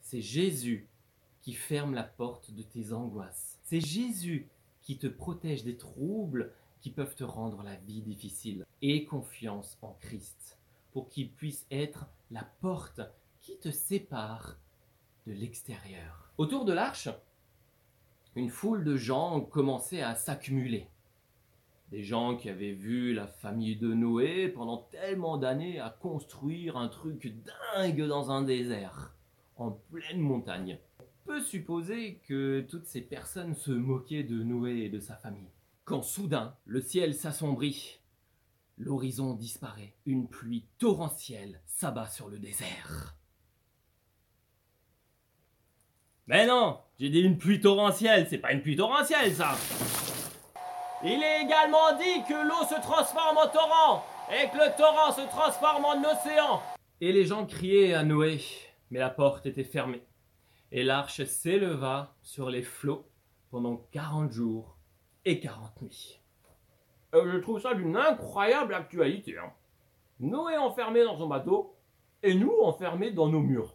c'est 0.00 0.22
Jésus 0.22 0.88
qui 1.40 1.52
ferme 1.52 1.94
la 1.94 2.02
porte 2.02 2.50
de 2.50 2.64
tes 2.64 2.92
angoisses. 2.92 3.60
C'est 3.62 3.80
Jésus 3.80 4.48
qui 4.82 4.98
te 4.98 5.06
protège 5.06 5.62
des 5.62 5.76
troubles 5.76 6.52
qui 6.80 6.90
peuvent 6.90 7.14
te 7.14 7.22
rendre 7.22 7.62
la 7.62 7.76
vie 7.76 8.02
difficile. 8.02 8.66
Aie 8.82 9.04
confiance 9.04 9.78
en 9.82 9.92
Christ 10.00 10.58
pour 10.92 11.08
qu'il 11.08 11.30
puisse 11.30 11.64
être 11.70 12.08
la 12.32 12.42
porte 12.60 13.02
qui 13.40 13.56
te 13.58 13.70
sépare 13.70 14.58
de 15.26 15.32
l'extérieur. 15.32 16.30
Autour 16.38 16.64
de 16.64 16.72
l'arche, 16.72 17.08
une 18.36 18.50
foule 18.50 18.84
de 18.84 18.96
gens 18.96 19.40
commençait 19.40 20.02
à 20.02 20.14
s'accumuler. 20.14 20.88
Des 21.90 22.02
gens 22.02 22.36
qui 22.36 22.48
avaient 22.48 22.72
vu 22.72 23.14
la 23.14 23.26
famille 23.26 23.76
de 23.76 23.94
Noé 23.94 24.48
pendant 24.48 24.78
tellement 24.90 25.36
d'années 25.36 25.78
à 25.78 25.90
construire 25.90 26.76
un 26.76 26.88
truc 26.88 27.32
dingue 27.74 28.06
dans 28.06 28.30
un 28.30 28.42
désert, 28.42 29.14
en 29.56 29.70
pleine 29.70 30.20
montagne. 30.20 30.78
On 30.98 31.26
peut 31.26 31.42
supposer 31.42 32.20
que 32.26 32.66
toutes 32.68 32.86
ces 32.86 33.00
personnes 33.00 33.54
se 33.54 33.70
moquaient 33.70 34.24
de 34.24 34.42
Noé 34.42 34.80
et 34.80 34.88
de 34.88 35.00
sa 35.00 35.14
famille. 35.14 35.50
Quand 35.84 36.02
soudain, 36.02 36.56
le 36.64 36.80
ciel 36.80 37.14
s'assombrit, 37.14 38.00
l'horizon 38.78 39.34
disparaît, 39.34 39.94
une 40.06 40.28
pluie 40.28 40.66
torrentielle 40.78 41.60
s'abat 41.66 42.08
sur 42.08 42.28
le 42.28 42.38
désert. 42.38 43.16
Mais 46.26 46.46
non, 46.46 46.78
j'ai 46.98 47.10
dit 47.10 47.20
une 47.20 47.36
pluie 47.38 47.60
torrentielle, 47.60 48.26
c'est 48.28 48.38
pas 48.38 48.52
une 48.52 48.62
pluie 48.62 48.76
torrentielle 48.76 49.34
ça 49.34 49.56
il 51.06 51.22
est 51.22 51.42
également 51.42 51.92
dit 51.98 52.24
que 52.26 52.48
l'eau 52.48 52.64
se 52.66 52.80
transforme 52.80 53.36
en 53.36 53.46
torrent 53.48 54.06
et 54.30 54.48
que 54.48 54.56
le 54.56 54.74
torrent 54.74 55.12
se 55.12 55.20
transforme 55.28 55.84
en 55.84 55.98
océan. 56.02 56.62
Et 57.02 57.12
les 57.12 57.26
gens 57.26 57.44
criaient 57.44 57.92
à 57.92 58.04
Noé, 58.04 58.40
mais 58.90 59.00
la 59.00 59.10
porte 59.10 59.44
était 59.44 59.64
fermée. 59.64 60.02
Et 60.72 60.82
l'arche 60.82 61.22
s'éleva 61.24 62.14
sur 62.22 62.48
les 62.48 62.62
flots 62.62 63.06
pendant 63.50 63.76
40 63.92 64.32
jours 64.32 64.78
et 65.26 65.40
40 65.40 65.82
nuits. 65.82 66.22
Euh, 67.14 67.30
je 67.32 67.36
trouve 67.36 67.60
ça 67.60 67.74
d'une 67.74 67.98
incroyable 67.98 68.72
actualité. 68.72 69.36
hein. 69.36 69.52
Noé 70.20 70.56
enfermé 70.56 71.04
dans 71.04 71.18
son 71.18 71.26
bateau 71.28 71.76
et 72.22 72.34
nous 72.34 72.54
enfermés 72.62 73.10
dans 73.10 73.28
nos 73.28 73.40
murs. 73.40 73.73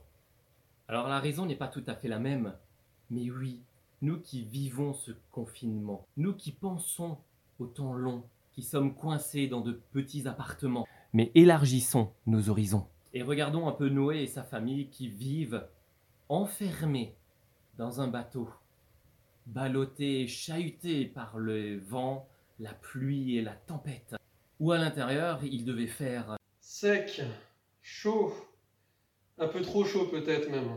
Alors 0.89 1.07
la 1.07 1.19
raison 1.19 1.45
n'est 1.45 1.55
pas 1.55 1.67
tout 1.67 1.83
à 1.85 1.93
fait 1.93 2.07
la 2.07 2.17
même, 2.17 2.51
mais 3.11 3.29
oui, 3.29 3.61
nous 4.01 4.19
qui 4.19 4.41
vivons 4.41 4.95
ce 4.95 5.11
confinement, 5.31 6.07
nous 6.17 6.33
qui 6.33 6.51
pensons 6.51 7.19
au 7.59 7.67
temps 7.67 7.93
long, 7.93 8.23
qui 8.53 8.63
sommes 8.63 8.95
coincés 8.95 9.45
dans 9.45 9.61
de 9.61 9.73
petits 9.91 10.27
appartements, 10.27 10.87
mais 11.13 11.31
élargissons 11.35 12.11
nos 12.25 12.49
horizons. 12.49 12.87
Et 13.13 13.21
regardons 13.21 13.67
un 13.67 13.71
peu 13.71 13.87
Noé 13.87 14.23
et 14.23 14.27
sa 14.27 14.41
famille 14.41 14.89
qui 14.89 15.09
vivent 15.09 15.63
enfermés 16.27 17.15
dans 17.77 18.01
un 18.01 18.07
bateau, 18.07 18.49
ballottés 19.45 20.27
chahutés 20.27 21.05
par 21.05 21.37
le 21.37 21.77
vent, 21.77 22.27
la 22.57 22.73
pluie 22.73 23.37
et 23.37 23.43
la 23.43 23.53
tempête. 23.53 24.15
Ou 24.59 24.71
à 24.71 24.79
l'intérieur, 24.79 25.43
ils 25.43 25.65
devaient 25.65 25.85
faire 25.85 26.35
Sec, 26.61 27.21
chaud, 27.83 28.33
un 29.39 29.47
peu 29.47 29.61
trop 29.61 29.85
chaud 29.85 30.05
peut-être 30.05 30.49
même. 30.49 30.69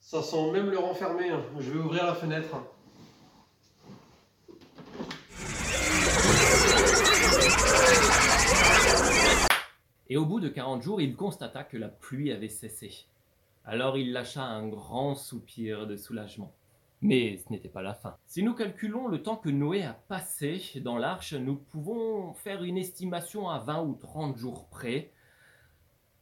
Ça 0.00 0.22
sent 0.22 0.50
même 0.52 0.70
le 0.70 0.78
renfermer. 0.78 1.30
hein. 1.30 1.42
Je 1.58 1.70
vais 1.70 1.78
ouvrir 1.78 2.06
la 2.06 2.14
fenêtre. 2.14 2.56
Et 10.10 10.16
au 10.16 10.24
bout 10.24 10.40
de 10.40 10.48
40 10.48 10.82
jours, 10.82 11.00
il 11.00 11.14
constata 11.14 11.64
que 11.64 11.76
la 11.76 11.88
pluie 11.88 12.32
avait 12.32 12.48
cessé. 12.48 13.04
Alors 13.64 13.98
il 13.98 14.12
lâcha 14.12 14.42
un 14.42 14.66
grand 14.66 15.14
soupir 15.14 15.86
de 15.86 15.96
soulagement. 15.96 16.52
Mais 17.00 17.36
ce 17.36 17.52
n'était 17.52 17.68
pas 17.68 17.82
la 17.82 17.94
fin. 17.94 18.16
Si 18.26 18.42
nous 18.42 18.54
calculons 18.54 19.06
le 19.06 19.22
temps 19.22 19.36
que 19.36 19.50
Noé 19.50 19.84
a 19.84 19.92
passé 19.92 20.60
dans 20.82 20.96
l'arche, 20.96 21.34
nous 21.34 21.54
pouvons 21.54 22.32
faire 22.32 22.64
une 22.64 22.78
estimation 22.78 23.48
à 23.48 23.58
20 23.58 23.82
ou 23.82 23.94
30 23.94 24.36
jours 24.36 24.66
près, 24.68 25.10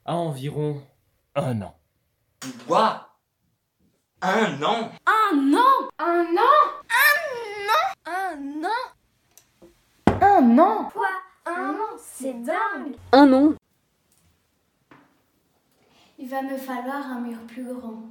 à 0.04 0.16
environ 0.16 0.82
un 1.37 1.61
an. 1.61 1.77
Quoi? 2.66 3.07
Un 4.22 4.62
an? 4.62 4.90
Un 5.07 5.53
an? 5.55 5.90
Un 5.99 6.37
an? 6.38 6.83
Un 8.07 8.64
an? 8.64 8.87
Un 10.22 10.59
an? 10.59 10.90
Quoi? 10.90 11.07
Un 11.44 11.75
an? 11.75 11.99
C'est 11.99 12.33
dingue. 12.42 12.96
Un 13.12 13.33
an. 13.35 13.55
Il 16.18 16.29
va 16.29 16.40
me 16.40 16.57
falloir 16.57 17.07
un 17.07 17.20
mur 17.20 17.38
plus 17.46 17.75
grand. 17.75 18.03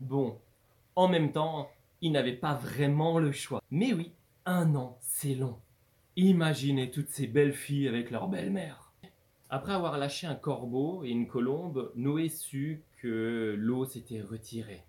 Bon, 0.00 0.40
en 0.96 1.06
même 1.06 1.30
temps, 1.30 1.70
il 2.00 2.10
n'avait 2.10 2.36
pas 2.36 2.54
vraiment 2.54 3.20
le 3.20 3.30
choix. 3.30 3.62
Mais 3.70 3.92
oui, 3.92 4.12
un 4.46 4.74
an, 4.74 4.98
c'est 5.00 5.36
long. 5.36 5.60
Imaginez 6.16 6.90
toutes 6.90 7.10
ces 7.10 7.28
belles 7.28 7.54
filles 7.54 7.86
avec 7.86 8.10
leur 8.10 8.26
belle-mère. 8.26 8.83
Après 9.54 9.72
avoir 9.72 9.98
lâché 9.98 10.26
un 10.26 10.34
corbeau 10.34 11.04
et 11.04 11.10
une 11.10 11.28
colombe, 11.28 11.92
Noé 11.94 12.28
sut 12.28 12.82
que 12.96 13.54
l'eau 13.56 13.84
s'était 13.84 14.20
retirée. 14.20 14.82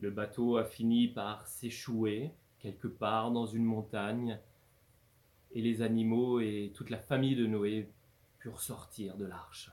Le 0.00 0.10
bateau 0.10 0.56
a 0.56 0.64
fini 0.64 1.06
par 1.06 1.46
s'échouer 1.46 2.32
quelque 2.58 2.88
part 2.88 3.30
dans 3.30 3.46
une 3.46 3.62
montagne, 3.62 4.40
et 5.54 5.62
les 5.62 5.80
animaux 5.80 6.40
et 6.40 6.72
toute 6.74 6.90
la 6.90 6.98
famille 6.98 7.36
de 7.36 7.46
Noé 7.46 7.88
purent 8.40 8.60
sortir 8.60 9.16
de 9.16 9.26
l'arche. 9.26 9.70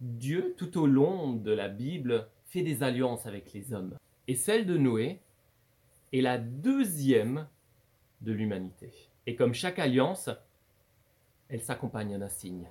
Dieu, 0.00 0.54
tout 0.56 0.78
au 0.78 0.86
long 0.86 1.34
de 1.34 1.52
la 1.52 1.68
Bible, 1.68 2.28
fait 2.46 2.62
des 2.62 2.82
alliances 2.82 3.26
avec 3.26 3.52
les 3.52 3.74
hommes. 3.74 3.94
Et 4.26 4.34
celle 4.34 4.64
de 4.64 4.78
Noé 4.78 5.20
est 6.14 6.22
la 6.22 6.38
deuxième 6.38 7.46
de 8.22 8.32
l'humanité. 8.32 8.90
Et 9.26 9.36
comme 9.36 9.52
chaque 9.52 9.78
alliance, 9.78 10.30
elle 11.48 11.60
s'accompagne 11.62 12.18
d'un 12.18 12.28
signe. 12.28 12.68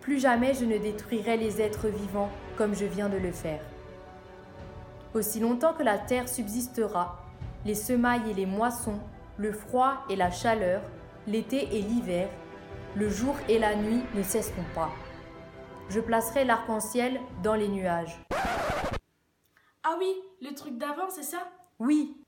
Plus 0.00 0.18
jamais 0.18 0.54
je 0.54 0.64
ne 0.64 0.78
détruirai 0.78 1.36
les 1.36 1.60
êtres 1.60 1.88
vivants 1.88 2.30
comme 2.56 2.74
je 2.74 2.84
viens 2.84 3.08
de 3.08 3.16
le 3.16 3.32
faire. 3.32 3.62
Aussi 5.14 5.40
longtemps 5.40 5.74
que 5.74 5.82
la 5.82 5.98
terre 5.98 6.28
subsistera, 6.28 7.24
les 7.64 7.74
semailles 7.74 8.30
et 8.30 8.34
les 8.34 8.46
moissons, 8.46 9.00
le 9.36 9.52
froid 9.52 10.04
et 10.08 10.16
la 10.16 10.30
chaleur, 10.30 10.82
l'été 11.26 11.76
et 11.76 11.82
l'hiver, 11.82 12.28
le 12.94 13.08
jour 13.08 13.36
et 13.48 13.58
la 13.58 13.76
nuit 13.76 14.02
ne 14.14 14.22
cesseront 14.22 14.64
pas. 14.74 14.90
Je 15.88 16.00
placerai 16.00 16.44
l'arc-en-ciel 16.44 17.20
dans 17.42 17.54
les 17.54 17.68
nuages. 17.68 18.20
Ah 19.82 19.96
oui, 19.98 20.14
le 20.42 20.54
truc 20.54 20.76
d'avant, 20.76 21.08
c'est 21.08 21.22
ça? 21.22 21.48
Oui, 21.78 22.18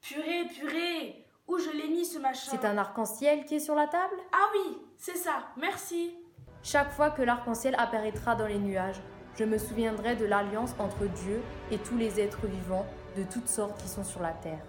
Purée, 0.00 0.46
purée 0.46 1.26
Où 1.50 1.58
je 1.58 1.76
l'ai 1.76 1.88
mis 1.88 2.04
ce 2.04 2.20
machin 2.20 2.48
c'est 2.48 2.64
un 2.64 2.78
arc-en-ciel 2.78 3.44
qui 3.44 3.56
est 3.56 3.60
sur 3.60 3.74
la 3.74 3.88
table 3.88 4.14
Ah 4.30 4.46
oui, 4.54 4.78
c'est 4.96 5.16
ça, 5.16 5.48
merci 5.56 6.14
Chaque 6.62 6.92
fois 6.92 7.10
que 7.10 7.22
l'arc-en-ciel 7.22 7.74
apparaîtra 7.76 8.36
dans 8.36 8.46
les 8.46 8.60
nuages, 8.60 9.00
je 9.36 9.42
me 9.42 9.58
souviendrai 9.58 10.14
de 10.14 10.26
l'alliance 10.26 10.76
entre 10.78 11.06
Dieu 11.06 11.40
et 11.72 11.78
tous 11.78 11.96
les 11.96 12.20
êtres 12.20 12.46
vivants 12.46 12.86
de 13.16 13.24
toutes 13.24 13.48
sortes 13.48 13.82
qui 13.82 13.88
sont 13.88 14.04
sur 14.04 14.22
la 14.22 14.32
terre. 14.32 14.64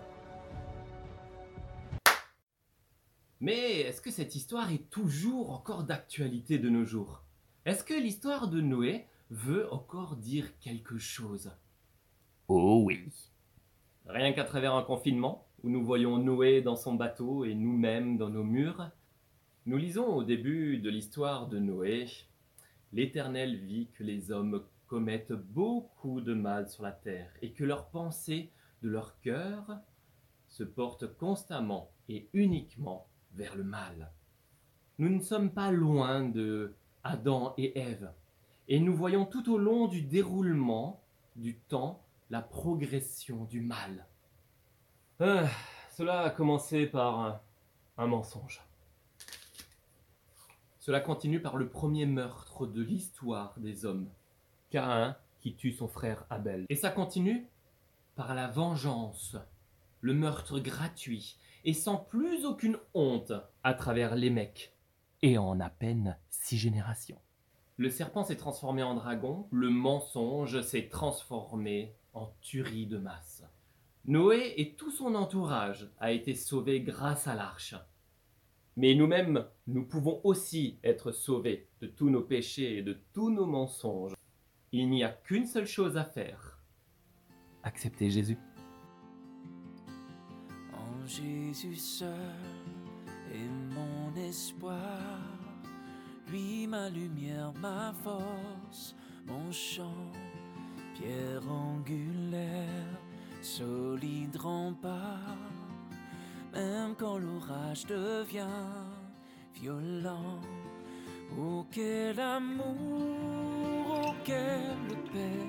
Mais 3.41 3.81
est-ce 3.81 4.01
que 4.01 4.09
cette 4.09 4.33
histoire 4.33 4.71
est 4.71 4.89
toujours 4.89 5.51
encore 5.51 5.83
d'actualité 5.83 6.57
de 6.57 6.69
nos 6.69 6.83
jours? 6.83 7.21
Est-ce 7.65 7.83
que 7.83 7.93
l'histoire 7.93 8.47
de 8.47 8.59
Noé 8.59 9.05
veut 9.29 9.71
encore 9.71 10.15
dire 10.15 10.57
quelque 10.57 10.97
chose? 10.97 11.51
Oh 12.47 12.81
oui. 12.83 13.07
Rien 14.07 14.33
qu'à 14.33 14.45
travers 14.45 14.73
un 14.73 14.81
confinement, 14.81 15.45
où 15.63 15.69
nous 15.69 15.83
voyons 15.83 16.17
Noé 16.17 16.61
dans 16.61 16.75
son 16.75 16.95
bateau 16.95 17.45
et 17.45 17.53
nous-mêmes 17.53 18.17
dans 18.17 18.29
nos 18.29 18.43
murs, 18.43 18.89
nous 19.67 19.77
lisons 19.77 20.07
au 20.07 20.23
début 20.23 20.79
de 20.79 20.89
l'histoire 20.89 21.47
de 21.47 21.59
Noé, 21.59 22.07
l'Éternel 22.93 23.55
vit 23.55 23.87
que 23.93 24.03
les 24.03 24.31
hommes 24.31 24.63
commettent 24.87 25.33
beaucoup 25.33 26.19
de 26.19 26.33
mal 26.33 26.67
sur 26.67 26.83
la 26.83 26.91
terre 26.91 27.31
et 27.41 27.51
que 27.51 27.63
leurs 27.63 27.89
pensées 27.89 28.51
de 28.81 28.89
leur 28.89 29.19
cœur 29.21 29.77
se 30.47 30.63
portent 30.63 31.15
constamment 31.15 31.91
et 32.09 32.27
uniquement 32.33 33.07
vers 33.35 33.55
le 33.55 33.63
mal. 33.63 34.11
Nous 34.97 35.09
ne 35.09 35.21
sommes 35.21 35.51
pas 35.51 35.71
loin 35.71 36.27
de 36.27 36.73
Adam 37.03 37.53
et 37.57 37.77
Ève, 37.79 38.11
et 38.67 38.79
nous 38.79 38.95
voyons 38.95 39.25
tout 39.25 39.51
au 39.51 39.57
long 39.57 39.87
du 39.87 40.01
déroulement 40.01 41.03
du 41.35 41.55
temps 41.55 42.03
la 42.29 42.41
progression 42.41 43.45
du 43.45 43.61
mal. 43.61 44.07
Ah, 45.23 45.47
cela 45.91 46.21
a 46.21 46.29
commencé 46.31 46.87
par 46.87 47.39
un, 47.99 48.07
mensonge. 48.07 48.59
Cela 50.79 50.99
continue 50.99 51.39
par 51.39 51.57
le 51.57 51.69
premier 51.69 52.07
meurtre 52.07 52.65
de 52.65 52.81
l'histoire 52.81 53.53
des 53.57 53.85
hommes, 53.85 54.09
Caïn 54.71 55.15
qui 55.39 55.53
tue 55.53 55.73
son 55.73 55.87
frère 55.87 56.25
Abel. 56.31 56.65
Et 56.69 56.75
ça 56.75 56.89
continue 56.89 57.45
par 58.15 58.33
la 58.33 58.47
vengeance, 58.47 59.37
le 59.99 60.15
meurtre 60.15 60.59
gratuit 60.59 61.37
et 61.65 61.73
sans 61.73 61.97
plus 61.97 62.43
aucune 62.43 62.79
honte 62.95 63.33
à 63.63 63.75
travers 63.75 64.15
les 64.15 64.31
mecs, 64.31 64.73
et 65.21 65.37
en 65.37 65.59
à 65.59 65.69
peine 65.69 66.17
six 66.31 66.57
générations. 66.57 67.19
Le 67.77 67.91
serpent 67.91 68.23
s'est 68.23 68.37
transformé 68.37 68.81
en 68.81 68.95
dragon, 68.95 69.47
le 69.51 69.69
mensonge 69.69 70.63
s'est 70.63 70.89
transformé 70.89 71.93
en 72.15 72.33
tuerie 72.41 72.87
de 72.87 72.97
masse. 72.97 73.43
Noé 74.05 74.55
et 74.57 74.73
tout 74.73 74.89
son 74.89 75.13
entourage 75.13 75.91
a 75.99 76.11
été 76.11 76.33
sauvés 76.33 76.81
grâce 76.81 77.27
à 77.27 77.35
l'arche. 77.35 77.75
Mais 78.75 78.95
nous-mêmes, 78.95 79.45
nous 79.67 79.85
pouvons 79.85 80.21
aussi 80.23 80.79
être 80.83 81.11
sauvés 81.11 81.69
de 81.81 81.87
tous 81.87 82.09
nos 82.09 82.21
péchés 82.21 82.77
et 82.77 82.81
de 82.81 82.97
tous 83.13 83.29
nos 83.29 83.45
mensonges. 83.45 84.15
Il 84.71 84.89
n'y 84.89 85.03
a 85.03 85.09
qu'une 85.09 85.45
seule 85.45 85.67
chose 85.67 85.97
à 85.97 86.03
faire. 86.03 86.57
Accepter 87.63 88.09
Jésus. 88.09 88.37
En 90.73 91.05
Jésus 91.05 91.75
seul 91.75 92.09
est 93.31 93.75
mon 93.75 94.15
espoir, 94.15 94.79
lui 96.29 96.65
ma 96.65 96.89
lumière, 96.89 97.53
ma 97.61 97.93
force, 98.01 98.95
mon 99.27 99.51
chant, 99.51 100.11
pierre 100.95 101.47
angulaire, 101.51 103.00
solide 103.41 104.37
rempart, 104.37 105.37
même 106.53 106.95
quand 106.97 107.17
l'orage 107.17 107.85
devient 107.85 108.47
violent. 109.55 110.39
Oh 111.39 111.65
quel 111.71 112.19
amour, 112.19 112.67
oh 113.89 114.13
quelle 114.23 114.97
paix, 115.11 115.47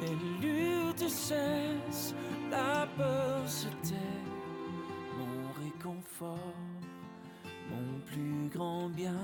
les 0.00 0.14
luttes 0.46 1.08
cessent, 1.08 2.14
la 2.50 2.86
peur 2.96 3.48
se 3.48 3.68
tait, 3.82 4.24
mon 5.18 5.64
réconfort, 5.64 6.54
mon 7.70 7.98
plus 8.06 8.48
grand 8.50 8.88
bien, 8.90 9.14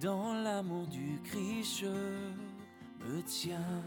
dans 0.00 0.34
l'amour 0.34 0.86
du 0.86 1.18
Christ 1.24 1.80
je 1.80 3.06
me 3.06 3.22
tiens. 3.22 3.82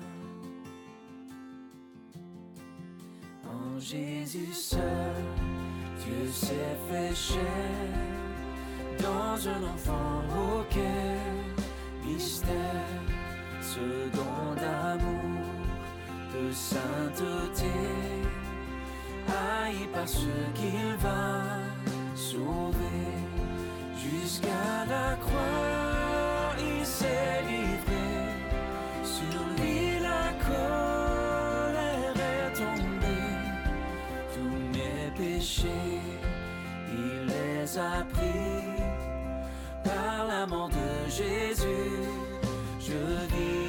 Jésus 3.79 4.53
seul, 4.53 4.79
Dieu 5.99 6.31
s'est 6.31 6.77
fait 6.89 7.15
chair, 7.15 7.39
dans 8.99 9.47
un 9.47 9.63
enfant 9.73 10.21
auquel 10.29 11.19
mystère, 12.05 13.01
ce 13.61 14.09
don 14.15 14.55
d'amour 14.55 15.43
de 16.33 16.51
sainteté, 16.51 17.65
haï 19.27 19.87
par 19.93 20.07
ceux 20.07 20.45
qu'il 20.53 20.95
va 20.99 21.43
sauver. 22.15 22.83
Jusqu'à 23.97 24.85
la 24.87 25.15
croix, 25.15 26.53
il 26.59 26.85
s'est 26.85 27.41
livré. 27.47 28.07
Sur 29.03 29.41
lui, 29.57 29.99
la 29.99 30.31
colère 30.45 30.92
il 35.65 37.27
les 37.27 37.77
a 37.77 38.03
pris. 38.11 38.63
Par 39.83 40.27
la 40.27 40.45
mort 40.45 40.69
de 40.69 41.09
Jésus, 41.09 42.07
je 42.79 42.93
vis. 43.33 43.62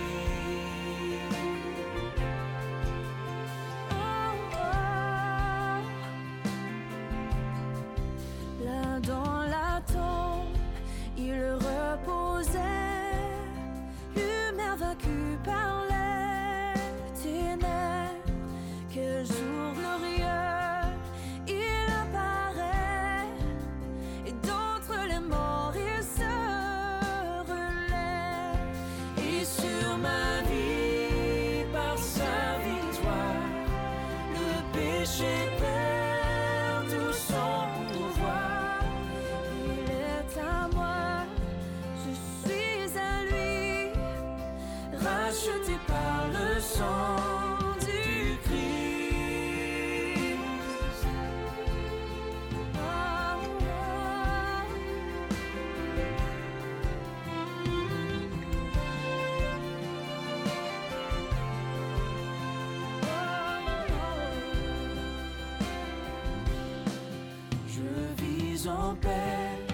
sans 68.74 68.94
peine, 68.96 69.68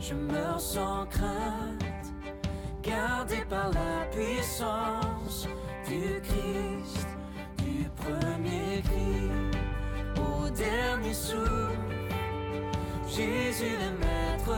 je 0.00 0.14
meurs 0.14 0.60
sans 0.60 1.06
crainte, 1.06 2.06
gardé 2.82 3.38
par 3.48 3.70
la 3.72 4.04
puissance 4.14 5.48
du 5.88 6.20
Christ, 6.28 7.08
du 7.58 7.88
premier 8.02 8.82
cri 8.88 9.30
au 10.16 10.48
dernier 10.50 11.14
souffle. 11.14 11.96
Jésus 13.08 13.76
le 13.84 13.90
maître 13.98 14.52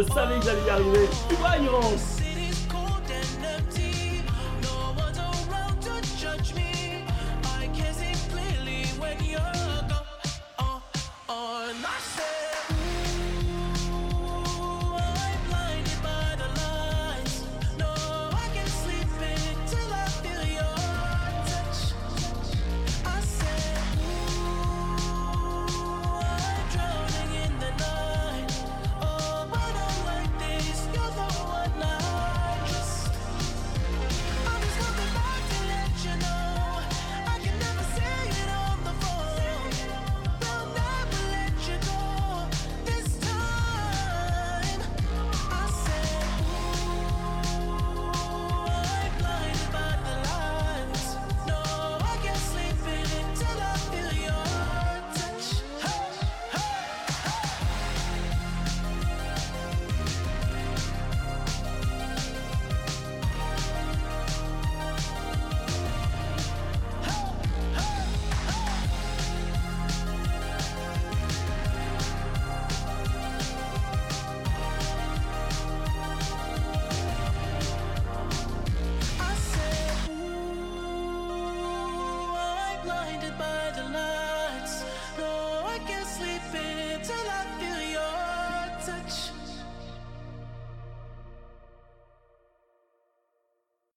Je 0.00 0.14
savais 0.14 0.38
que 0.38 0.46
j'allais 0.46 0.66
y 0.66 0.70
arriver. 0.70 1.08